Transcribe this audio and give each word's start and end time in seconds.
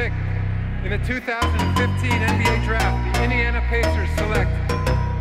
Pick 0.00 0.12
in 0.84 0.90
the 0.90 1.00
2015 1.04 1.28
NBA 2.08 2.64
Draft, 2.64 2.96
the 3.12 3.22
Indiana 3.22 3.60
Pacers 3.68 4.08
select 4.16 4.48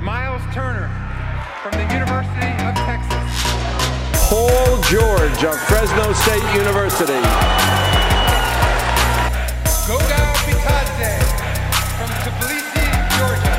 Miles 0.01 0.41
Turner 0.55 0.87
from 1.61 1.73
the 1.75 1.83
University 1.91 2.53
of 2.63 2.71
Texas. 2.87 3.27
Paul 4.31 4.79
George 4.87 5.43
of 5.43 5.59
Fresno 5.67 6.13
State 6.23 6.47
University. 6.55 7.19
Goga 9.83 10.21
Bitadze 10.47 11.11
from 11.99 12.09
Tbilisi, 12.23 12.87
Georgia. 13.19 13.57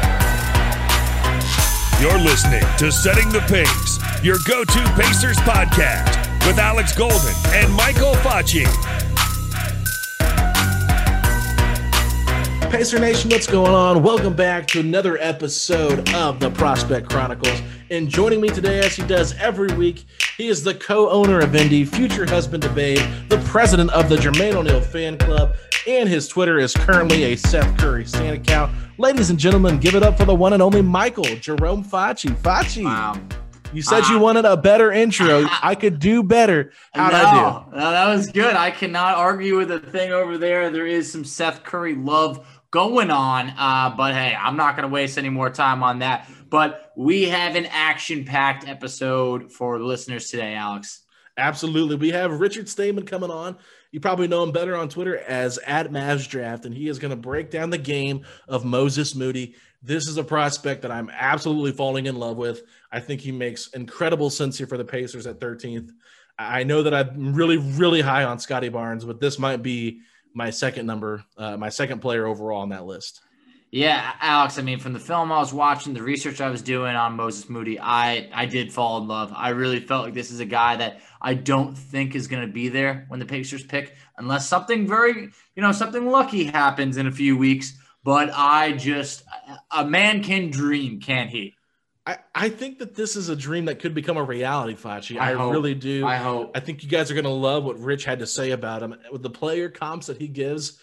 You're 2.01 2.23
listening 2.25 2.65
to 2.79 2.91
Setting 2.91 3.29
the 3.29 3.45
Pace, 3.45 4.01
your 4.25 4.39
go 4.49 4.65
to 4.65 4.81
Pacers 4.97 5.37
podcast 5.45 6.17
with 6.47 6.59
Alex 6.59 6.97
Golden 6.97 7.35
and 7.53 7.71
Michael 7.75 8.15
Facci. 8.25 8.65
Pacer 12.71 13.01
Nation, 13.01 13.31
what's 13.31 13.49
going 13.49 13.73
on? 13.75 14.01
Welcome 14.03 14.35
back 14.35 14.67
to 14.69 14.81
another 14.81 15.19
episode 15.19 16.09
of 16.15 16.39
the 16.39 16.51
Prospect 16.53 17.09
Chronicles. 17.11 17.61
And 17.91 18.09
joining 18.09 18.41
me 18.41 18.49
today, 18.49 18.79
as 18.79 18.95
he 18.95 19.03
does 19.03 19.35
every 19.39 19.73
week, 19.75 20.05
he 20.37 20.47
is 20.47 20.63
the 20.63 20.75
co-owner 20.75 21.41
of 21.41 21.55
Indy, 21.57 21.85
future 21.85 22.25
husband 22.27 22.63
to 22.63 22.69
Babe, 22.71 23.01
the 23.29 23.39
president 23.39 23.91
of 23.91 24.09
the 24.09 24.17
Jermaine 24.17 24.55
O'Neal 24.55 24.81
fan 24.81 25.19
club, 25.19 25.57
and 25.89 26.09
his 26.09 26.29
Twitter 26.29 26.59
is 26.59 26.73
currently 26.73 27.25
a 27.25 27.37
Seth 27.37 27.77
Curry 27.77 28.05
stand 28.05 28.37
account. 28.37 28.73
Ladies 28.99 29.31
and 29.31 29.39
gentlemen, 29.39 29.79
give 29.81 29.97
it 29.97 30.05
up 30.05 30.17
for 30.17 30.25
the 30.25 30.35
one 30.35 30.53
and 30.53 30.63
only 30.63 30.81
Michael 30.81 31.25
Jerome 31.25 31.83
Facci. 31.85 32.31
Facci, 32.37 32.85
Wow. 32.85 33.17
you 33.73 33.83
said 33.83 34.05
Uh, 34.05 34.13
you 34.13 34.19
wanted 34.21 34.45
a 34.45 34.57
better 34.57 34.93
intro. 34.93 35.45
I 35.61 35.75
could 35.75 35.99
do 35.99 36.23
better. 36.23 36.71
How'd 36.95 37.15
I 37.15 37.31
do? 37.33 37.37
no, 37.37 37.65
no, 37.81 37.91
that 37.91 38.07
was 38.15 38.29
good. 38.31 38.55
I 38.55 38.71
cannot 38.71 39.17
argue 39.17 39.57
with 39.57 39.69
the 39.69 39.81
thing 39.81 40.13
over 40.13 40.39
there. 40.39 40.71
There 40.71 40.87
is 40.87 41.11
some 41.11 41.25
Seth 41.25 41.65
Curry 41.65 41.97
love 41.97 42.47
going 42.71 43.11
on. 43.11 43.51
Uh, 43.57 43.95
but 43.97 44.15
hey, 44.15 44.35
I'm 44.39 44.57
not 44.57 44.77
going 44.77 44.89
to 44.89 44.93
waste 44.93 45.19
any 45.19 45.29
more 45.29 45.51
time 45.51 45.83
on 45.83 46.01
that. 46.01 46.29
But 46.49 46.93
we 46.97 47.25
have 47.25 47.57
an 47.57 47.67
action 47.67 48.25
packed 48.25 48.67
episode 48.69 49.53
for 49.53 49.79
listeners 49.81 50.29
today, 50.29 50.55
Alex. 50.55 51.03
Absolutely. 51.37 51.97
We 51.97 52.11
have 52.11 52.41
Richard 52.41 52.67
Stayman 52.67 53.07
coming 53.07 53.31
on. 53.31 53.57
You 53.93 54.01
probably 54.01 54.29
know 54.29 54.43
him 54.43 54.53
better 54.53 54.77
on 54.77 54.89
Twitter 54.89 55.17
as 55.17 55.59
at 55.59 55.91
Mavs 55.91 56.29
Draft, 56.29 56.65
and 56.65 56.75
he 56.75 56.89
is 56.89 56.99
going 56.99 57.11
to 57.11 57.17
break 57.17 57.51
down 57.51 57.71
the 57.71 57.79
game 57.79 58.25
of 58.47 58.65
Moses 58.65 59.15
Moody. 59.15 59.55
This 59.83 60.07
is 60.07 60.17
a 60.17 60.25
prospect 60.25 60.83
that 60.83 60.91
I'm 60.91 61.11
absolutely 61.11 61.73
falling 61.73 62.07
in 62.07 62.17
love 62.17 62.37
with. 62.37 62.63
I 62.93 63.01
think 63.01 63.21
he 63.21 63.33
makes 63.33 63.69
incredible 63.69 64.29
sense 64.29 64.59
here 64.59 64.67
for 64.67 64.77
the 64.77 64.85
Pacers 64.85 65.27
at 65.27 65.41
13th. 65.41 65.91
I 66.39 66.65
know 66.65 66.83
that 66.83 66.95
I'm 66.95 67.35
really, 67.35 67.57
really 67.57 68.01
high 68.01 68.25
on 68.25 68.39
Scotty 68.39 68.69
Barnes, 68.69 69.05
but 69.05 69.21
this 69.21 69.39
might 69.39 69.63
be 69.63 70.03
my 70.35 70.51
second 70.51 70.87
number, 70.87 71.25
uh, 71.37 71.57
my 71.57 71.69
second 71.69 72.01
player 72.01 72.27
overall 72.27 72.61
on 72.61 72.71
that 72.71 72.87
list. 72.87 73.21
Yeah, 73.73 74.15
Alex. 74.21 74.59
I 74.59 74.63
mean, 74.63 74.81
from 74.81 74.95
the 74.95 74.99
film 74.99 75.31
I 75.31 75.39
was 75.39 75.53
watching, 75.53 75.95
the 75.95 76.03
research 76.03 76.41
I 76.41 76.51
was 76.51 76.61
doing 76.61 76.97
on 76.97 77.15
Moses 77.15 77.49
Moody, 77.49 77.79
I 77.79 78.29
I 78.35 78.47
did 78.47 78.73
fall 78.73 78.99
in 78.99 79.07
love. 79.07 79.33
I 79.35 79.51
really 79.51 79.79
felt 79.79 80.05
like 80.05 80.15
this 80.15 80.33
is 80.33 80.41
a 80.41 80.45
guy 80.45 80.75
that 80.77 81.03
I 81.21 81.35
don't 81.35 81.77
think 81.77 82.17
is 82.17 82.27
going 82.27 82.43
to 82.45 82.53
be 82.53 82.69
there 82.69 83.05
when 83.09 83.21
the 83.21 83.27
Pacers 83.27 83.65
pick, 83.65 83.95
unless 84.19 84.49
something 84.49 84.89
very, 84.89 85.31
you 85.55 85.63
know, 85.63 85.71
something 85.71 86.09
lucky 86.09 86.45
happens 86.45 86.97
in 86.97 87.07
a 87.07 87.13
few 87.13 87.37
weeks. 87.37 87.79
But 88.03 88.31
I 88.35 88.73
just, 88.73 89.23
a 89.71 89.85
man 89.85 90.23
can 90.25 90.51
dream, 90.51 91.01
can't 91.01 91.31
he? 91.31 91.55
I, 92.07 92.19
I 92.35 92.49
think 92.49 92.79
that 92.79 92.95
this 92.95 93.15
is 93.15 93.29
a 93.29 93.37
dream 93.37 93.67
that 93.67 93.79
could 93.79 93.95
become 93.95 94.17
a 94.17 94.23
reality, 94.23 94.75
Facci. 94.75 95.21
I, 95.21 95.33
I 95.33 95.35
hope. 95.35 95.53
really 95.53 95.75
do. 95.75 96.07
I 96.07 96.17
hope. 96.17 96.53
I 96.55 96.61
think 96.61 96.83
you 96.83 96.89
guys 96.89 97.11
are 97.11 97.15
going 97.15 97.25
to 97.25 97.31
love 97.31 97.65
what 97.65 97.79
Rich 97.79 98.05
had 98.05 98.21
to 98.21 98.27
say 98.27 98.53
about 98.53 98.83
him 98.83 98.97
with 99.13 99.23
the 99.23 99.31
player 99.31 99.69
comps 99.69 100.07
that 100.07 100.17
he 100.17 100.27
gives. 100.27 100.81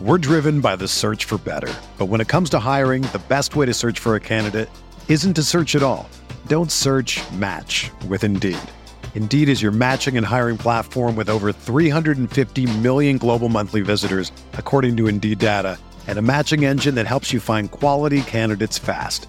We're 0.00 0.18
driven 0.18 0.60
by 0.60 0.76
the 0.76 0.88
search 0.88 1.24
for 1.24 1.38
better. 1.38 1.72
But 1.96 2.06
when 2.06 2.20
it 2.20 2.28
comes 2.28 2.50
to 2.50 2.58
hiring, 2.58 3.02
the 3.02 3.22
best 3.28 3.56
way 3.56 3.66
to 3.66 3.74
search 3.74 3.98
for 3.98 4.14
a 4.14 4.20
candidate 4.20 4.68
isn't 5.08 5.34
to 5.34 5.42
search 5.42 5.74
at 5.74 5.82
all. 5.82 6.08
Don't 6.48 6.72
search 6.72 7.20
match 7.32 7.90
with 8.08 8.24
Indeed. 8.24 8.58
Indeed 9.14 9.48
is 9.48 9.62
your 9.62 9.72
matching 9.72 10.16
and 10.16 10.26
hiring 10.26 10.58
platform 10.58 11.16
with 11.16 11.28
over 11.30 11.52
350 11.52 12.78
million 12.78 13.18
global 13.18 13.48
monthly 13.48 13.80
visitors, 13.80 14.32
according 14.54 14.96
to 14.96 15.06
Indeed 15.06 15.38
data, 15.38 15.78
and 16.08 16.18
a 16.18 16.22
matching 16.22 16.64
engine 16.64 16.94
that 16.96 17.06
helps 17.06 17.32
you 17.32 17.40
find 17.40 17.70
quality 17.70 18.22
candidates 18.22 18.78
fast. 18.78 19.28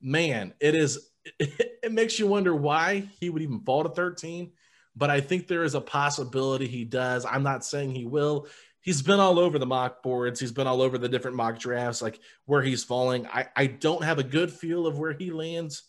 Man, 0.00 0.54
it 0.60 0.74
is, 0.74 1.10
it 1.38 1.92
makes 1.92 2.18
you 2.18 2.26
wonder 2.26 2.54
why 2.54 3.08
he 3.20 3.30
would 3.30 3.42
even 3.42 3.60
fall 3.60 3.82
to 3.82 3.90
13, 3.90 4.52
but 4.94 5.10
I 5.10 5.20
think 5.20 5.46
there 5.46 5.64
is 5.64 5.74
a 5.74 5.80
possibility 5.80 6.66
he 6.66 6.84
does. 6.84 7.24
I'm 7.24 7.42
not 7.42 7.64
saying 7.64 7.94
he 7.94 8.04
will 8.04 8.46
he's 8.86 9.02
been 9.02 9.20
all 9.20 9.38
over 9.38 9.58
the 9.58 9.66
mock 9.66 10.02
boards. 10.02 10.40
He's 10.40 10.52
been 10.52 10.68
all 10.68 10.80
over 10.80 10.96
the 10.96 11.08
different 11.08 11.36
mock 11.36 11.58
drafts, 11.58 12.00
like 12.00 12.20
where 12.46 12.62
he's 12.62 12.84
falling. 12.84 13.26
I, 13.26 13.48
I 13.54 13.66
don't 13.66 14.04
have 14.04 14.18
a 14.18 14.22
good 14.22 14.50
feel 14.50 14.86
of 14.86 14.96
where 14.98 15.12
he 15.12 15.30
lands, 15.30 15.82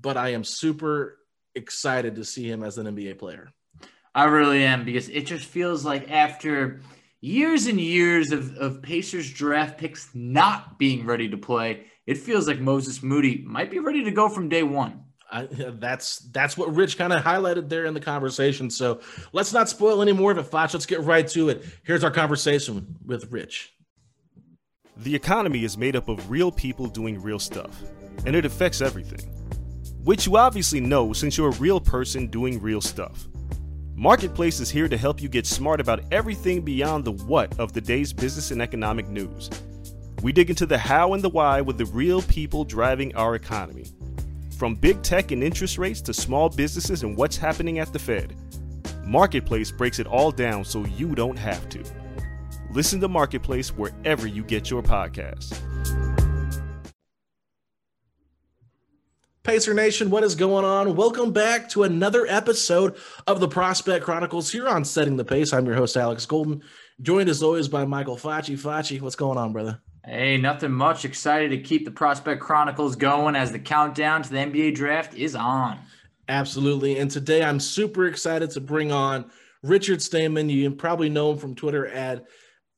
but 0.00 0.16
I 0.16 0.30
am 0.30 0.44
super 0.44 1.18
excited 1.54 2.14
to 2.14 2.24
see 2.24 2.48
him 2.48 2.62
as 2.62 2.78
an 2.78 2.86
NBA 2.86 3.18
player. 3.18 3.52
I 4.14 4.24
really 4.24 4.64
am 4.64 4.84
because 4.84 5.08
it 5.08 5.26
just 5.26 5.44
feels 5.44 5.84
like 5.84 6.10
after 6.10 6.80
years 7.20 7.66
and 7.66 7.80
years 7.80 8.30
of, 8.30 8.56
of 8.56 8.80
Pacers 8.80 9.30
draft 9.30 9.76
picks 9.76 10.08
not 10.14 10.78
being 10.78 11.04
ready 11.04 11.28
to 11.28 11.36
play, 11.36 11.86
it 12.06 12.18
feels 12.18 12.46
like 12.46 12.60
Moses 12.60 13.02
Moody 13.02 13.42
might 13.46 13.70
be 13.70 13.78
ready 13.78 14.04
to 14.04 14.10
go 14.10 14.28
from 14.28 14.48
day 14.48 14.62
one. 14.62 15.02
I, 15.30 15.48
that's 15.50 16.18
that's 16.18 16.56
what 16.56 16.74
Rich 16.74 16.98
kind 16.98 17.12
of 17.12 17.22
highlighted 17.22 17.68
there 17.68 17.84
in 17.84 17.94
the 17.94 18.00
conversation. 18.00 18.70
So 18.70 19.00
let's 19.32 19.52
not 19.52 19.68
spoil 19.68 20.00
any 20.00 20.12
more 20.12 20.30
of 20.30 20.38
it, 20.38 20.48
Facci. 20.50 20.74
Let's 20.74 20.86
get 20.86 21.00
right 21.00 21.26
to 21.28 21.48
it. 21.48 21.64
Here's 21.82 22.04
our 22.04 22.12
conversation 22.12 22.96
with 23.04 23.30
Rich. 23.32 23.72
The 24.98 25.14
economy 25.14 25.64
is 25.64 25.76
made 25.76 25.96
up 25.96 26.08
of 26.08 26.30
real 26.30 26.52
people 26.52 26.86
doing 26.86 27.20
real 27.20 27.40
stuff, 27.40 27.82
and 28.24 28.36
it 28.36 28.44
affects 28.44 28.80
everything. 28.80 29.28
Which 30.04 30.26
you 30.26 30.36
obviously 30.36 30.78
know 30.78 31.12
since 31.12 31.36
you're 31.36 31.48
a 31.48 31.58
real 31.58 31.80
person 31.80 32.28
doing 32.28 32.62
real 32.62 32.80
stuff. 32.80 33.26
Marketplace 33.96 34.60
is 34.60 34.70
here 34.70 34.88
to 34.88 34.96
help 34.96 35.20
you 35.20 35.28
get 35.28 35.46
smart 35.46 35.80
about 35.80 36.04
everything 36.12 36.60
beyond 36.60 37.04
the 37.04 37.12
what 37.12 37.58
of 37.58 37.72
the 37.72 37.80
day's 37.80 38.12
business 38.12 38.52
and 38.52 38.62
economic 38.62 39.08
news. 39.08 39.50
We 40.22 40.32
dig 40.32 40.48
into 40.48 40.64
the 40.64 40.78
how 40.78 41.12
and 41.12 41.22
the 41.22 41.28
why 41.28 41.60
with 41.60 41.76
the 41.76 41.84
real 41.86 42.22
people 42.22 42.64
driving 42.64 43.14
our 43.16 43.34
economy 43.34 43.84
from 44.56 44.74
big 44.74 45.02
tech 45.02 45.30
and 45.30 45.42
interest 45.42 45.76
rates 45.76 46.00
to 46.00 46.14
small 46.14 46.48
businesses 46.48 47.02
and 47.02 47.16
what's 47.16 47.36
happening 47.36 47.78
at 47.78 47.92
the 47.92 47.98
Fed, 47.98 48.34
Marketplace 49.04 49.70
breaks 49.70 49.98
it 49.98 50.06
all 50.06 50.30
down 50.30 50.64
so 50.64 50.86
you 50.86 51.14
don't 51.14 51.38
have 51.38 51.68
to. 51.68 51.84
Listen 52.72 52.98
to 53.00 53.08
Marketplace 53.08 53.68
wherever 53.76 54.26
you 54.26 54.42
get 54.42 54.70
your 54.70 54.82
podcasts. 54.82 55.60
Pacer 59.42 59.74
Nation, 59.74 60.10
what 60.10 60.24
is 60.24 60.34
going 60.34 60.64
on? 60.64 60.96
Welcome 60.96 61.32
back 61.32 61.68
to 61.68 61.84
another 61.84 62.26
episode 62.26 62.96
of 63.26 63.38
the 63.38 63.46
Prospect 63.46 64.04
Chronicles 64.04 64.50
here 64.50 64.66
on 64.66 64.84
Setting 64.84 65.18
the 65.18 65.24
Pace. 65.24 65.52
I'm 65.52 65.66
your 65.66 65.76
host, 65.76 65.96
Alex 65.96 66.26
Golden, 66.26 66.62
joined 67.00 67.28
as 67.28 67.42
always 67.42 67.68
by 67.68 67.84
Michael 67.84 68.16
Facci. 68.16 68.58
Facci, 68.58 69.00
what's 69.00 69.14
going 69.14 69.38
on, 69.38 69.52
brother? 69.52 69.82
Hey, 70.06 70.36
nothing 70.36 70.70
much. 70.70 71.04
Excited 71.04 71.50
to 71.50 71.58
keep 71.58 71.84
the 71.84 71.90
Prospect 71.90 72.40
Chronicles 72.40 72.94
going 72.94 73.34
as 73.34 73.50
the 73.50 73.58
countdown 73.58 74.22
to 74.22 74.30
the 74.30 74.36
NBA 74.36 74.76
draft 74.76 75.14
is 75.14 75.34
on. 75.34 75.80
Absolutely. 76.28 77.00
And 77.00 77.10
today 77.10 77.42
I'm 77.42 77.58
super 77.58 78.06
excited 78.06 78.50
to 78.52 78.60
bring 78.60 78.92
on 78.92 79.28
Richard 79.64 80.00
Stayman. 80.00 80.48
You 80.48 80.70
probably 80.70 81.08
know 81.08 81.32
him 81.32 81.38
from 81.38 81.56
Twitter 81.56 81.88
at 81.88 82.24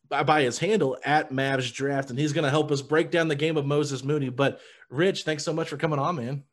by 0.08 0.40
his 0.40 0.58
handle 0.58 0.96
at 1.04 1.30
Mavs 1.30 1.70
Draft, 1.70 2.08
and 2.08 2.18
he's 2.18 2.32
going 2.32 2.44
to 2.44 2.50
help 2.50 2.70
us 2.70 2.80
break 2.80 3.10
down 3.10 3.28
the 3.28 3.34
game 3.34 3.58
of 3.58 3.66
Moses 3.66 4.02
Moody. 4.02 4.30
But 4.30 4.58
Rich, 4.88 5.24
thanks 5.24 5.44
so 5.44 5.52
much 5.52 5.68
for 5.68 5.76
coming 5.76 5.98
on, 5.98 6.16
man. 6.16 6.44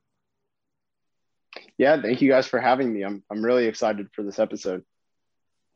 Yeah, 1.77 2.01
thank 2.01 2.21
you 2.21 2.29
guys 2.29 2.47
for 2.47 2.59
having 2.59 2.91
me. 2.91 3.03
I'm 3.03 3.23
I'm 3.31 3.41
really 3.41 3.67
excited 3.67 4.09
for 4.11 4.23
this 4.23 4.39
episode. 4.39 4.83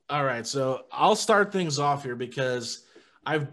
All 0.10 0.26
right, 0.26 0.46
so 0.46 0.82
I'll 0.92 1.16
start 1.16 1.54
things 1.54 1.80
off 1.80 2.04
here 2.04 2.18
because 2.18 2.84
I've 3.26 3.48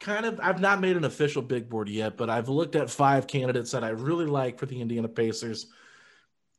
kind 0.00 0.26
of 0.26 0.40
I've 0.40 0.60
not 0.60 0.80
made 0.80 0.96
an 0.96 1.04
official 1.04 1.42
big 1.42 1.68
board 1.68 1.88
yet, 1.88 2.16
but 2.16 2.30
I've 2.30 2.48
looked 2.48 2.76
at 2.76 2.90
five 2.90 3.26
candidates 3.26 3.72
that 3.72 3.84
I 3.84 3.88
really 3.90 4.26
like 4.26 4.58
for 4.58 4.66
the 4.66 4.80
Indiana 4.80 5.08
Pacers. 5.08 5.66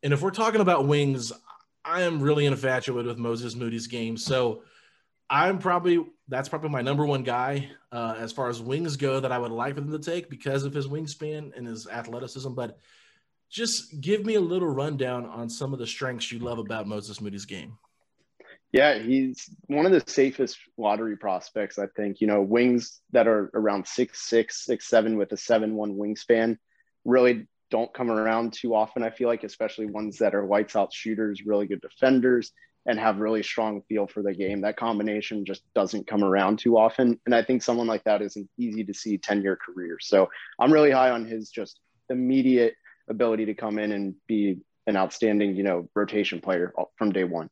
And 0.01 0.13
if 0.13 0.21
we're 0.21 0.31
talking 0.31 0.61
about 0.61 0.87
wings, 0.87 1.31
I 1.85 2.01
am 2.01 2.21
really 2.21 2.45
infatuated 2.45 3.07
with 3.07 3.17
Moses 3.17 3.55
Moody's 3.55 3.87
game. 3.87 4.17
So 4.17 4.63
I'm 5.29 5.59
probably 5.59 6.05
that's 6.27 6.49
probably 6.49 6.69
my 6.69 6.81
number 6.81 7.05
one 7.05 7.23
guy 7.23 7.69
uh, 7.91 8.15
as 8.17 8.31
far 8.31 8.49
as 8.49 8.61
wings 8.61 8.97
go 8.97 9.19
that 9.19 9.31
I 9.31 9.37
would 9.37 9.51
like 9.51 9.75
for 9.75 9.81
them 9.81 9.91
to 9.91 9.99
take 9.99 10.29
because 10.29 10.63
of 10.63 10.73
his 10.73 10.87
wingspan 10.87 11.55
and 11.57 11.67
his 11.67 11.87
athleticism. 11.87 12.53
But 12.53 12.77
just 13.49 14.01
give 14.01 14.25
me 14.25 14.35
a 14.35 14.41
little 14.41 14.69
rundown 14.69 15.25
on 15.25 15.49
some 15.49 15.73
of 15.73 15.79
the 15.79 15.87
strengths 15.87 16.31
you 16.31 16.39
love 16.39 16.59
about 16.59 16.87
Moses 16.87 17.21
Moody's 17.21 17.45
game. 17.45 17.77
Yeah, 18.73 18.97
he's 18.97 19.51
one 19.67 19.85
of 19.85 19.91
the 19.91 20.03
safest 20.05 20.57
lottery 20.77 21.15
prospects, 21.15 21.77
I 21.77 21.85
think. 21.95 22.19
You 22.19 22.27
know, 22.27 22.41
wings 22.41 22.99
that 23.11 23.27
are 23.27 23.51
around 23.53 23.87
six 23.87 24.27
six, 24.27 24.65
six 24.65 24.89
seven 24.89 25.15
with 25.15 25.31
a 25.31 25.37
seven 25.37 25.75
one 25.75 25.93
wingspan 25.93 26.57
really 27.05 27.47
don't 27.69 27.93
come 27.93 28.09
around 28.11 28.53
too 28.53 28.73
often, 28.75 29.03
I 29.03 29.11
feel 29.11 29.27
like, 29.27 29.43
especially 29.43 29.85
ones 29.85 30.17
that 30.17 30.35
are 30.35 30.45
lights 30.45 30.75
out 30.75 30.91
shooters, 30.91 31.45
really 31.45 31.67
good 31.67 31.81
defenders, 31.81 32.51
and 32.87 32.99
have 32.99 33.19
really 33.19 33.43
strong 33.43 33.83
feel 33.87 34.07
for 34.07 34.23
the 34.23 34.33
game. 34.33 34.61
That 34.61 34.75
combination 34.75 35.45
just 35.45 35.61
doesn't 35.75 36.07
come 36.07 36.23
around 36.23 36.57
too 36.57 36.77
often. 36.77 37.19
And 37.27 37.35
I 37.35 37.43
think 37.43 37.61
someone 37.61 37.87
like 37.87 38.03
that 38.05 38.23
isn't 38.23 38.49
easy 38.57 38.83
to 38.83 38.93
see 38.93 39.19
10 39.19 39.43
year 39.43 39.55
career. 39.55 39.97
So 40.01 40.29
I'm 40.59 40.73
really 40.73 40.91
high 40.91 41.11
on 41.11 41.25
his 41.25 41.49
just 41.49 41.79
immediate 42.09 42.73
ability 43.07 43.45
to 43.45 43.53
come 43.53 43.77
in 43.77 43.91
and 43.91 44.15
be 44.27 44.57
an 44.87 44.97
outstanding, 44.97 45.55
you 45.55 45.63
know, 45.63 45.87
rotation 45.95 46.41
player 46.41 46.73
from 46.97 47.11
day 47.11 47.23
one. 47.23 47.49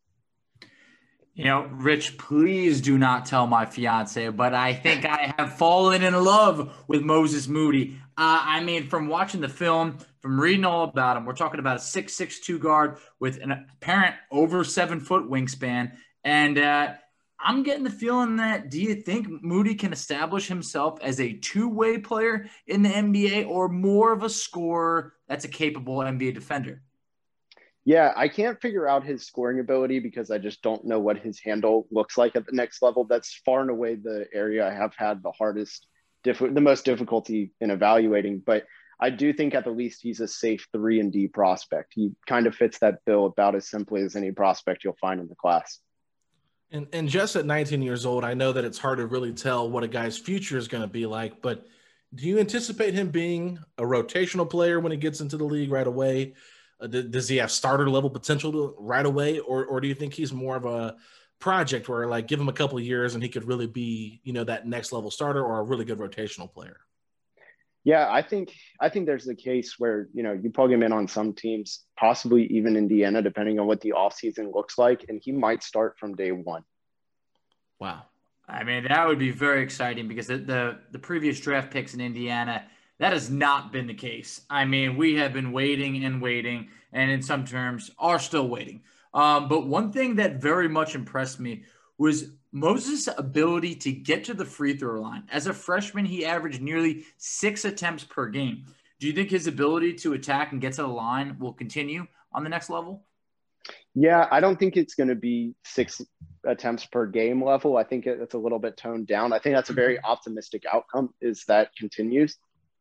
You 1.33 1.45
know, 1.45 1.61
Rich, 1.71 2.17
please 2.17 2.81
do 2.81 2.97
not 2.97 3.25
tell 3.25 3.47
my 3.47 3.65
fiance, 3.65 4.27
but 4.29 4.53
I 4.53 4.73
think 4.73 5.05
I 5.05 5.33
have 5.37 5.57
fallen 5.57 6.03
in 6.03 6.13
love 6.13 6.83
with 6.87 7.03
Moses 7.03 7.47
Moody. 7.47 7.97
Uh, 8.17 8.41
I 8.43 8.61
mean, 8.61 8.89
from 8.89 9.07
watching 9.07 9.39
the 9.39 9.47
film, 9.47 9.97
from 10.19 10.39
reading 10.39 10.65
all 10.65 10.83
about 10.83 11.15
him, 11.15 11.25
we're 11.25 11.33
talking 11.33 11.61
about 11.61 11.77
a 11.77 11.79
six-six-two 11.79 12.59
guard 12.59 12.97
with 13.19 13.41
an 13.41 13.51
apparent 13.51 14.15
over 14.29 14.65
seven 14.65 14.99
foot 14.99 15.29
wingspan. 15.29 15.93
And 16.25 16.57
uh, 16.57 16.95
I'm 17.39 17.63
getting 17.63 17.85
the 17.85 17.89
feeling 17.89 18.35
that 18.35 18.69
do 18.69 18.81
you 18.81 18.95
think 18.95 19.27
Moody 19.41 19.75
can 19.75 19.93
establish 19.93 20.49
himself 20.49 20.99
as 21.01 21.21
a 21.21 21.33
two 21.33 21.69
way 21.69 21.97
player 21.97 22.47
in 22.67 22.81
the 22.83 22.89
NBA 22.89 23.47
or 23.47 23.69
more 23.69 24.11
of 24.11 24.23
a 24.23 24.29
scorer 24.29 25.13
that's 25.29 25.45
a 25.45 25.49
capable 25.49 25.99
NBA 25.99 26.33
defender? 26.33 26.81
Yeah, 27.83 28.13
I 28.15 28.27
can't 28.27 28.61
figure 28.61 28.87
out 28.87 29.03
his 29.03 29.25
scoring 29.25 29.59
ability 29.59 29.99
because 29.99 30.29
I 30.29 30.37
just 30.37 30.61
don't 30.61 30.85
know 30.85 30.99
what 30.99 31.17
his 31.17 31.39
handle 31.43 31.87
looks 31.91 32.17
like 32.17 32.35
at 32.35 32.45
the 32.45 32.51
next 32.51 32.81
level. 32.81 33.05
That's 33.05 33.41
far 33.43 33.61
and 33.61 33.71
away 33.71 33.95
the 33.95 34.27
area 34.33 34.67
I 34.67 34.73
have 34.73 34.93
had 34.95 35.23
the 35.23 35.31
hardest, 35.31 35.87
diff- 36.23 36.39
the 36.39 36.61
most 36.61 36.85
difficulty 36.85 37.53
in 37.59 37.71
evaluating. 37.71 38.43
But 38.45 38.65
I 38.99 39.09
do 39.09 39.33
think 39.33 39.55
at 39.55 39.63
the 39.63 39.71
least 39.71 40.01
he's 40.03 40.19
a 40.19 40.27
safe 40.27 40.67
three 40.71 40.99
and 40.99 41.11
D 41.11 41.27
prospect. 41.27 41.93
He 41.95 42.11
kind 42.27 42.45
of 42.45 42.53
fits 42.53 42.77
that 42.79 43.03
bill 43.03 43.25
about 43.25 43.55
as 43.55 43.67
simply 43.67 44.03
as 44.03 44.15
any 44.15 44.31
prospect 44.31 44.83
you'll 44.83 44.95
find 45.01 45.19
in 45.19 45.27
the 45.27 45.35
class. 45.35 45.79
And, 46.71 46.87
and 46.93 47.09
just 47.09 47.35
at 47.35 47.45
19 47.45 47.81
years 47.81 48.05
old, 48.05 48.23
I 48.23 48.35
know 48.35 48.53
that 48.53 48.63
it's 48.63 48.77
hard 48.77 48.99
to 48.99 49.07
really 49.07 49.33
tell 49.33 49.69
what 49.69 49.83
a 49.83 49.87
guy's 49.87 50.17
future 50.17 50.57
is 50.57 50.67
going 50.67 50.83
to 50.83 50.87
be 50.87 51.07
like, 51.07 51.41
but 51.41 51.65
do 52.13 52.27
you 52.27 52.39
anticipate 52.39 52.93
him 52.93 53.09
being 53.09 53.59
a 53.77 53.83
rotational 53.83 54.49
player 54.49 54.79
when 54.79 54.91
he 54.91 54.97
gets 54.97 55.19
into 55.19 55.35
the 55.35 55.43
league 55.45 55.71
right 55.71 55.87
away? 55.87 56.33
Uh, 56.81 56.87
does 56.87 57.27
he 57.27 57.37
have 57.37 57.51
starter 57.51 57.89
level 57.89 58.09
potential 58.09 58.51
to, 58.51 58.75
right 58.79 59.05
away, 59.05 59.39
or 59.39 59.65
or 59.65 59.79
do 59.79 59.87
you 59.87 59.95
think 59.95 60.13
he's 60.13 60.33
more 60.33 60.55
of 60.55 60.65
a 60.65 60.95
project 61.39 61.89
where 61.89 62.07
like 62.07 62.27
give 62.27 62.39
him 62.39 62.49
a 62.49 62.53
couple 62.53 62.77
of 62.77 62.83
years 62.83 63.15
and 63.15 63.23
he 63.23 63.29
could 63.29 63.45
really 63.45 63.67
be 63.67 64.21
you 64.23 64.31
know 64.33 64.43
that 64.43 64.67
next 64.67 64.91
level 64.91 65.09
starter 65.09 65.43
or 65.43 65.59
a 65.59 65.63
really 65.63 65.85
good 65.85 65.99
rotational 65.99 66.51
player? 66.51 66.77
Yeah, 67.83 68.11
I 68.11 68.21
think 68.21 68.53
I 68.79 68.89
think 68.89 69.05
there's 69.05 69.27
a 69.27 69.35
case 69.35 69.75
where 69.79 70.07
you 70.13 70.23
know 70.23 70.33
you 70.33 70.51
plug 70.51 70.71
him 70.71 70.83
in 70.83 70.91
on 70.91 71.07
some 71.07 71.33
teams, 71.33 71.83
possibly 71.97 72.45
even 72.47 72.75
Indiana, 72.75 73.21
depending 73.21 73.59
on 73.59 73.67
what 73.67 73.81
the 73.81 73.93
offseason 73.95 74.53
looks 74.53 74.77
like, 74.77 75.05
and 75.09 75.19
he 75.23 75.31
might 75.31 75.63
start 75.63 75.97
from 75.99 76.15
day 76.15 76.31
one. 76.31 76.63
Wow. 77.79 78.03
I 78.47 78.63
mean, 78.63 78.85
that 78.87 79.07
would 79.07 79.17
be 79.17 79.31
very 79.31 79.63
exciting 79.63 80.07
because 80.07 80.27
the, 80.27 80.37
the, 80.37 80.79
the 80.91 80.99
previous 80.99 81.39
draft 81.39 81.71
picks 81.71 81.93
in 81.93 82.01
Indiana 82.01 82.63
that 83.01 83.13
has 83.13 83.31
not 83.31 83.71
been 83.71 83.87
the 83.87 83.95
case. 83.95 84.41
I 84.47 84.63
mean, 84.65 84.95
we 84.95 85.15
have 85.15 85.33
been 85.33 85.51
waiting 85.51 86.05
and 86.05 86.21
waiting, 86.21 86.69
and 86.93 87.09
in 87.09 87.23
some 87.23 87.45
terms, 87.45 87.89
are 87.97 88.19
still 88.19 88.47
waiting. 88.47 88.83
Um, 89.11 89.47
but 89.47 89.65
one 89.65 89.91
thing 89.91 90.17
that 90.17 90.39
very 90.39 90.69
much 90.69 90.93
impressed 90.93 91.39
me 91.39 91.63
was 91.97 92.29
Moses' 92.51 93.09
ability 93.17 93.73
to 93.77 93.91
get 93.91 94.25
to 94.25 94.35
the 94.35 94.45
free 94.45 94.77
throw 94.77 95.01
line. 95.01 95.23
As 95.31 95.47
a 95.47 95.53
freshman, 95.53 96.05
he 96.05 96.27
averaged 96.27 96.61
nearly 96.61 97.05
six 97.17 97.65
attempts 97.65 98.03
per 98.03 98.27
game. 98.27 98.65
Do 98.99 99.07
you 99.07 99.13
think 99.13 99.31
his 99.31 99.47
ability 99.47 99.93
to 99.95 100.13
attack 100.13 100.51
and 100.51 100.61
get 100.61 100.73
to 100.73 100.83
the 100.83 100.87
line 100.87 101.37
will 101.39 101.53
continue 101.53 102.05
on 102.31 102.43
the 102.43 102.49
next 102.49 102.69
level? 102.69 103.03
Yeah, 103.95 104.27
I 104.29 104.39
don't 104.39 104.59
think 104.59 104.77
it's 104.77 104.93
going 104.93 105.09
to 105.09 105.15
be 105.15 105.55
six 105.65 106.03
attempts 106.45 106.85
per 106.85 107.07
game 107.07 107.43
level. 107.43 107.77
I 107.77 107.83
think 107.83 108.05
it's 108.05 108.35
a 108.35 108.37
little 108.37 108.59
bit 108.59 108.77
toned 108.77 109.07
down. 109.07 109.33
I 109.33 109.39
think 109.39 109.55
that's 109.55 109.71
a 109.71 109.73
very 109.73 109.99
optimistic 110.03 110.65
outcome 110.71 111.15
is 111.19 111.45
that 111.45 111.75
continues. 111.75 112.37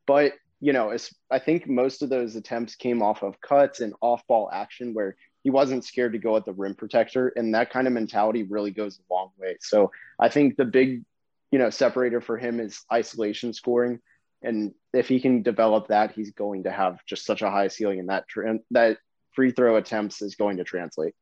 But 0.07 0.33
you 0.61 0.73
know, 0.75 0.91
as 0.91 1.13
I 1.31 1.39
think 1.39 1.67
most 1.67 2.03
of 2.03 2.11
those 2.11 2.37
attempts 2.37 2.75
came 2.75 3.03
off 3.03 3.23
of 3.23 3.41
cuts 3.41 3.81
and 3.81 3.95
off 4.03 4.27
ball 4.27 4.51
action 4.53 4.93
where 4.93 5.17
he 5.43 5.51
wasn't 5.51 5.85
scared 5.85 6.13
to 6.13 6.19
go 6.19 6.37
at 6.37 6.45
the 6.45 6.53
rim 6.53 6.75
protector. 6.75 7.29
And 7.29 7.55
that 7.55 7.71
kind 7.71 7.87
of 7.87 7.93
mentality 7.93 8.43
really 8.43 8.71
goes 8.71 8.99
a 8.99 9.13
long 9.13 9.31
way. 9.39 9.57
So 9.61 9.91
I 10.19 10.29
think 10.29 10.57
the 10.57 10.67
big, 10.67 11.03
you 11.51 11.59
know, 11.59 11.71
separator 11.71 12.21
for 12.21 12.37
him 12.37 12.61
is 12.61 12.85
isolation 12.93 13.53
scoring. 13.53 14.01
And 14.43 14.75
if 14.93 15.09
he 15.09 15.21
can 15.21 15.43
develop 15.43 15.89
that, 15.89 16.13
he's 16.13 16.33
going 16.33 16.65
to 16.65 16.71
have 16.71 17.05
just 17.07 17.25
such 17.25 17.43
a 17.43 17.51
high 17.51 17.69
ceiling 17.69 18.01
and 18.01 18.09
that, 18.11 18.25
that 18.71 18.99
free 19.33 19.53
throw 19.53 19.77
attempts 19.77 20.23
is 20.23 20.35
going 20.35 20.59
to 20.59 20.65
translate. 20.65 21.15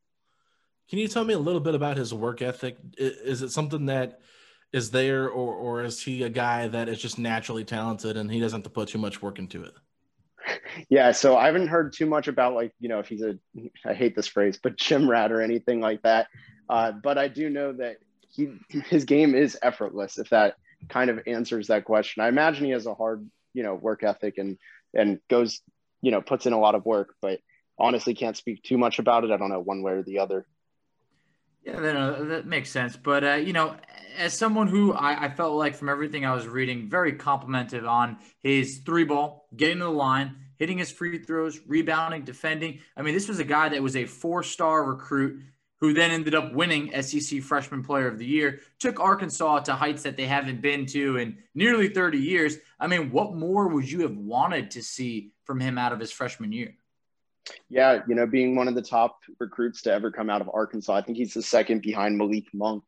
Can 0.88 0.98
you 0.98 1.08
tell 1.08 1.24
me 1.24 1.34
a 1.34 1.38
little 1.38 1.60
bit 1.60 1.74
about 1.74 1.96
his 1.96 2.14
work 2.14 2.42
ethic? 2.42 2.76
Is 2.96 3.42
it 3.42 3.50
something 3.50 3.86
that 3.86 4.20
is 4.72 4.90
there, 4.90 5.28
or 5.28 5.54
or 5.54 5.82
is 5.82 6.02
he 6.02 6.22
a 6.22 6.28
guy 6.28 6.68
that 6.68 6.88
is 6.88 7.00
just 7.00 7.18
naturally 7.18 7.64
talented 7.64 8.16
and 8.16 8.30
he 8.30 8.40
doesn't 8.40 8.58
have 8.58 8.64
to 8.64 8.70
put 8.70 8.88
too 8.88 8.98
much 8.98 9.22
work 9.22 9.38
into 9.38 9.64
it? 9.64 9.74
Yeah, 10.88 11.12
so 11.12 11.36
I 11.36 11.46
haven't 11.46 11.68
heard 11.68 11.92
too 11.92 12.06
much 12.06 12.28
about 12.28 12.54
like 12.54 12.72
you 12.80 12.88
know 12.88 12.98
if 12.98 13.08
he's 13.08 13.22
a 13.22 13.38
I 13.84 13.94
hate 13.94 14.14
this 14.14 14.26
phrase, 14.26 14.58
but 14.62 14.76
gym 14.76 15.08
rat 15.08 15.32
or 15.32 15.40
anything 15.40 15.80
like 15.80 16.02
that. 16.02 16.28
Uh, 16.68 16.92
but 16.92 17.18
I 17.18 17.28
do 17.28 17.50
know 17.50 17.72
that 17.72 17.96
he 18.30 18.50
his 18.68 19.04
game 19.04 19.34
is 19.34 19.58
effortless. 19.62 20.18
If 20.18 20.30
that 20.30 20.56
kind 20.88 21.10
of 21.10 21.20
answers 21.26 21.68
that 21.68 21.84
question, 21.84 22.22
I 22.22 22.28
imagine 22.28 22.66
he 22.66 22.72
has 22.72 22.86
a 22.86 22.94
hard 22.94 23.28
you 23.54 23.62
know 23.62 23.74
work 23.74 24.02
ethic 24.02 24.38
and 24.38 24.58
and 24.94 25.20
goes 25.28 25.60
you 26.00 26.10
know 26.10 26.20
puts 26.20 26.46
in 26.46 26.52
a 26.52 26.60
lot 26.60 26.74
of 26.74 26.84
work, 26.86 27.14
but 27.20 27.40
honestly 27.78 28.14
can't 28.14 28.36
speak 28.36 28.62
too 28.62 28.78
much 28.78 28.98
about 28.98 29.24
it. 29.24 29.30
I 29.30 29.36
don't 29.36 29.50
know 29.50 29.60
one 29.60 29.82
way 29.82 29.92
or 29.92 30.02
the 30.02 30.18
other. 30.20 30.46
Yeah, 31.68 31.80
uh, 31.80 32.24
that 32.24 32.46
makes 32.46 32.70
sense. 32.70 32.96
But, 32.96 33.24
uh, 33.24 33.34
you 33.34 33.52
know, 33.52 33.76
as 34.16 34.36
someone 34.36 34.68
who 34.68 34.94
I, 34.94 35.26
I, 35.26 35.28
felt 35.28 35.54
like 35.54 35.74
from 35.74 35.90
everything 35.90 36.24
I 36.24 36.34
was 36.34 36.46
reading, 36.46 36.88
very 36.88 37.12
complimented 37.12 37.84
on 37.84 38.16
his 38.42 38.78
three 38.86 39.04
ball, 39.04 39.48
getting 39.54 39.78
to 39.78 39.84
the 39.84 39.90
line, 39.90 40.36
hitting 40.56 40.78
his 40.78 40.90
free 40.90 41.18
throws, 41.18 41.60
rebounding, 41.66 42.24
defending. 42.24 42.80
I 42.96 43.02
mean, 43.02 43.12
this 43.12 43.28
was 43.28 43.38
a 43.38 43.44
guy 43.44 43.68
that 43.68 43.82
was 43.82 43.96
a 43.96 44.06
four 44.06 44.42
star 44.42 44.82
recruit 44.82 45.42
who 45.80 45.92
then 45.92 46.10
ended 46.10 46.34
up 46.34 46.54
winning 46.54 46.90
SEC 47.02 47.42
Freshman 47.42 47.84
Player 47.84 48.08
of 48.08 48.18
the 48.18 48.26
Year, 48.26 48.60
took 48.80 48.98
Arkansas 48.98 49.60
to 49.60 49.74
heights 49.74 50.02
that 50.02 50.16
they 50.16 50.26
haven't 50.26 50.62
been 50.62 50.86
to 50.86 51.18
in 51.18 51.36
nearly 51.54 51.88
30 51.88 52.18
years. 52.18 52.56
I 52.80 52.86
mean, 52.86 53.10
what 53.10 53.34
more 53.34 53.68
would 53.68 53.88
you 53.88 54.00
have 54.00 54.16
wanted 54.16 54.72
to 54.72 54.82
see 54.82 55.32
from 55.44 55.60
him 55.60 55.78
out 55.78 55.92
of 55.92 56.00
his 56.00 56.10
freshman 56.10 56.50
year? 56.50 56.74
Yeah, 57.68 58.02
you 58.08 58.14
know, 58.14 58.26
being 58.26 58.56
one 58.56 58.68
of 58.68 58.74
the 58.74 58.82
top 58.82 59.18
recruits 59.38 59.82
to 59.82 59.92
ever 59.92 60.10
come 60.10 60.30
out 60.30 60.40
of 60.40 60.50
Arkansas, 60.52 60.94
I 60.94 61.02
think 61.02 61.18
he's 61.18 61.34
the 61.34 61.42
second 61.42 61.82
behind 61.82 62.16
Malik 62.16 62.46
Monk. 62.52 62.84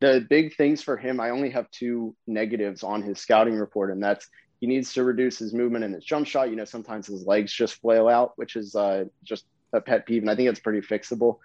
The 0.00 0.24
big 0.28 0.54
things 0.56 0.82
for 0.82 0.96
him, 0.96 1.20
I 1.20 1.30
only 1.30 1.50
have 1.50 1.70
two 1.70 2.14
negatives 2.26 2.82
on 2.82 3.02
his 3.02 3.18
scouting 3.18 3.56
report, 3.56 3.90
and 3.90 4.02
that's 4.02 4.28
he 4.60 4.66
needs 4.66 4.92
to 4.94 5.04
reduce 5.04 5.38
his 5.38 5.54
movement 5.54 5.84
and 5.84 5.94
his 5.94 6.04
jump 6.04 6.26
shot. 6.26 6.50
You 6.50 6.56
know, 6.56 6.64
sometimes 6.64 7.06
his 7.06 7.26
legs 7.26 7.52
just 7.52 7.80
flail 7.80 8.08
out, 8.08 8.32
which 8.36 8.56
is 8.56 8.74
uh, 8.74 9.04
just 9.24 9.44
a 9.72 9.80
pet 9.80 10.06
peeve, 10.06 10.22
and 10.22 10.30
I 10.30 10.36
think 10.36 10.48
it's 10.48 10.60
pretty 10.60 10.86
fixable. 10.86 11.38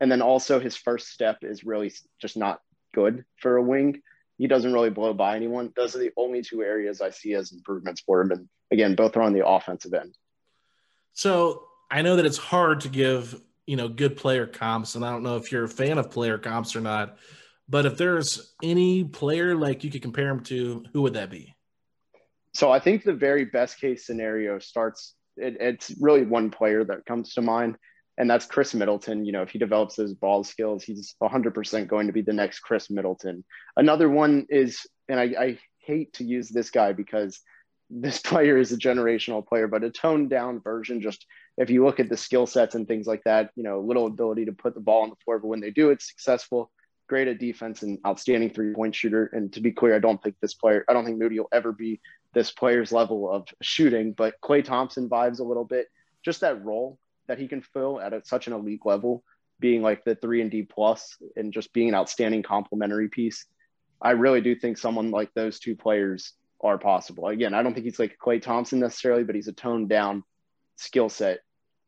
And 0.00 0.10
then 0.10 0.22
also 0.22 0.58
his 0.60 0.76
first 0.76 1.08
step 1.08 1.38
is 1.42 1.64
really 1.64 1.92
just 2.20 2.36
not 2.36 2.60
good 2.94 3.24
for 3.36 3.56
a 3.56 3.62
wing. 3.62 4.02
He 4.38 4.46
doesn't 4.46 4.72
really 4.72 4.90
blow 4.90 5.12
by 5.14 5.36
anyone. 5.36 5.72
Those 5.76 5.94
are 5.96 5.98
the 5.98 6.12
only 6.16 6.42
two 6.42 6.62
areas 6.62 7.00
I 7.00 7.10
see 7.10 7.34
as 7.34 7.52
improvements 7.52 8.00
for 8.00 8.20
him. 8.20 8.30
And 8.30 8.48
again, 8.70 8.94
both 8.94 9.16
are 9.16 9.22
on 9.22 9.32
the 9.32 9.46
offensive 9.46 9.94
end. 9.94 10.16
So 11.12 11.67
I 11.90 12.02
know 12.02 12.16
that 12.16 12.26
it's 12.26 12.38
hard 12.38 12.80
to 12.82 12.88
give, 12.88 13.40
you 13.66 13.76
know, 13.76 13.88
good 13.88 14.16
player 14.16 14.46
comps, 14.46 14.94
and 14.94 15.04
I 15.04 15.10
don't 15.10 15.22
know 15.22 15.36
if 15.36 15.50
you're 15.50 15.64
a 15.64 15.68
fan 15.68 15.98
of 15.98 16.10
player 16.10 16.38
comps 16.38 16.76
or 16.76 16.80
not, 16.80 17.16
but 17.68 17.86
if 17.86 17.96
there's 17.96 18.54
any 18.62 19.04
player 19.04 19.54
like 19.54 19.84
you 19.84 19.90
could 19.90 20.02
compare 20.02 20.28
him 20.28 20.40
to, 20.44 20.84
who 20.92 21.02
would 21.02 21.14
that 21.14 21.30
be? 21.30 21.54
So 22.54 22.70
I 22.70 22.80
think 22.80 23.04
the 23.04 23.12
very 23.12 23.44
best 23.44 23.80
case 23.80 24.06
scenario 24.06 24.58
starts. 24.58 25.14
It, 25.36 25.56
it's 25.60 25.92
really 26.00 26.24
one 26.24 26.50
player 26.50 26.84
that 26.84 27.06
comes 27.06 27.34
to 27.34 27.42
mind, 27.42 27.76
and 28.16 28.28
that's 28.28 28.46
Khris 28.46 28.74
Middleton. 28.74 29.24
You 29.24 29.32
know, 29.32 29.42
if 29.42 29.50
he 29.50 29.58
develops 29.58 29.96
those 29.96 30.14
ball 30.14 30.44
skills, 30.44 30.82
he's 30.82 31.14
100% 31.22 31.88
going 31.88 32.06
to 32.06 32.12
be 32.12 32.22
the 32.22 32.32
next 32.32 32.60
Khris 32.60 32.90
Middleton. 32.90 33.44
Another 33.76 34.08
one 34.08 34.46
is, 34.50 34.86
and 35.08 35.20
I, 35.20 35.24
I 35.38 35.58
hate 35.78 36.14
to 36.14 36.24
use 36.24 36.48
this 36.48 36.70
guy 36.70 36.92
because 36.92 37.40
this 37.90 38.20
player 38.24 38.58
is 38.58 38.72
a 38.72 38.76
generational 38.76 39.46
player, 39.46 39.68
but 39.68 39.84
a 39.84 39.90
toned 39.90 40.30
down 40.30 40.60
version, 40.60 41.00
just 41.00 41.26
if 41.56 41.70
you 41.70 41.84
look 41.84 42.00
at 42.00 42.08
the 42.08 42.16
skill 42.16 42.46
sets 42.46 42.74
and 42.74 42.86
things 42.86 43.06
like 43.06 43.24
that, 43.24 43.50
you 43.56 43.62
know, 43.62 43.80
little 43.80 44.06
ability 44.06 44.44
to 44.46 44.52
put 44.52 44.74
the 44.74 44.80
ball 44.80 45.02
on 45.02 45.10
the 45.10 45.16
floor, 45.24 45.38
but 45.38 45.48
when 45.48 45.60
they 45.60 45.70
do, 45.70 45.90
it's 45.90 46.08
successful. 46.08 46.70
Great 47.08 47.28
at 47.28 47.38
defense 47.38 47.82
and 47.82 47.98
outstanding 48.06 48.50
three 48.50 48.74
point 48.74 48.94
shooter. 48.94 49.30
And 49.32 49.52
to 49.54 49.60
be 49.60 49.72
clear, 49.72 49.96
I 49.96 49.98
don't 49.98 50.22
think 50.22 50.36
this 50.40 50.54
player, 50.54 50.84
I 50.88 50.92
don't 50.92 51.06
think 51.06 51.18
Moody 51.18 51.38
will 51.38 51.48
ever 51.52 51.72
be 51.72 52.00
this 52.34 52.50
player's 52.50 52.92
level 52.92 53.30
of 53.30 53.48
shooting, 53.62 54.12
but 54.12 54.34
Klay 54.42 54.62
Thompson 54.62 55.08
vibes 55.08 55.40
a 55.40 55.44
little 55.44 55.64
bit. 55.64 55.88
Just 56.22 56.42
that 56.42 56.62
role 56.62 56.98
that 57.26 57.38
he 57.38 57.48
can 57.48 57.62
fill 57.62 58.00
at 58.00 58.12
a, 58.12 58.22
such 58.24 58.46
an 58.46 58.52
elite 58.52 58.84
level, 58.84 59.24
being 59.58 59.80
like 59.80 60.04
the 60.04 60.14
three 60.16 60.42
and 60.42 60.50
D 60.50 60.62
plus 60.62 61.16
and 61.36 61.52
just 61.52 61.72
being 61.72 61.88
an 61.88 61.94
outstanding 61.94 62.42
complementary 62.42 63.08
piece. 63.08 63.46
I 64.00 64.12
really 64.12 64.40
do 64.40 64.54
think 64.54 64.78
someone 64.78 65.10
like 65.10 65.32
those 65.34 65.58
two 65.58 65.76
players 65.76 66.34
are 66.60 66.78
possible. 66.78 67.28
Again, 67.28 67.54
I 67.54 67.62
don't 67.62 67.74
think 67.74 67.84
he's 67.84 67.98
like 67.98 68.18
Klay 68.18 68.42
Thompson 68.42 68.80
necessarily, 68.80 69.24
but 69.24 69.34
he's 69.34 69.48
a 69.48 69.52
toned 69.52 69.88
down 69.88 70.24
skill 70.76 71.08
set 71.08 71.40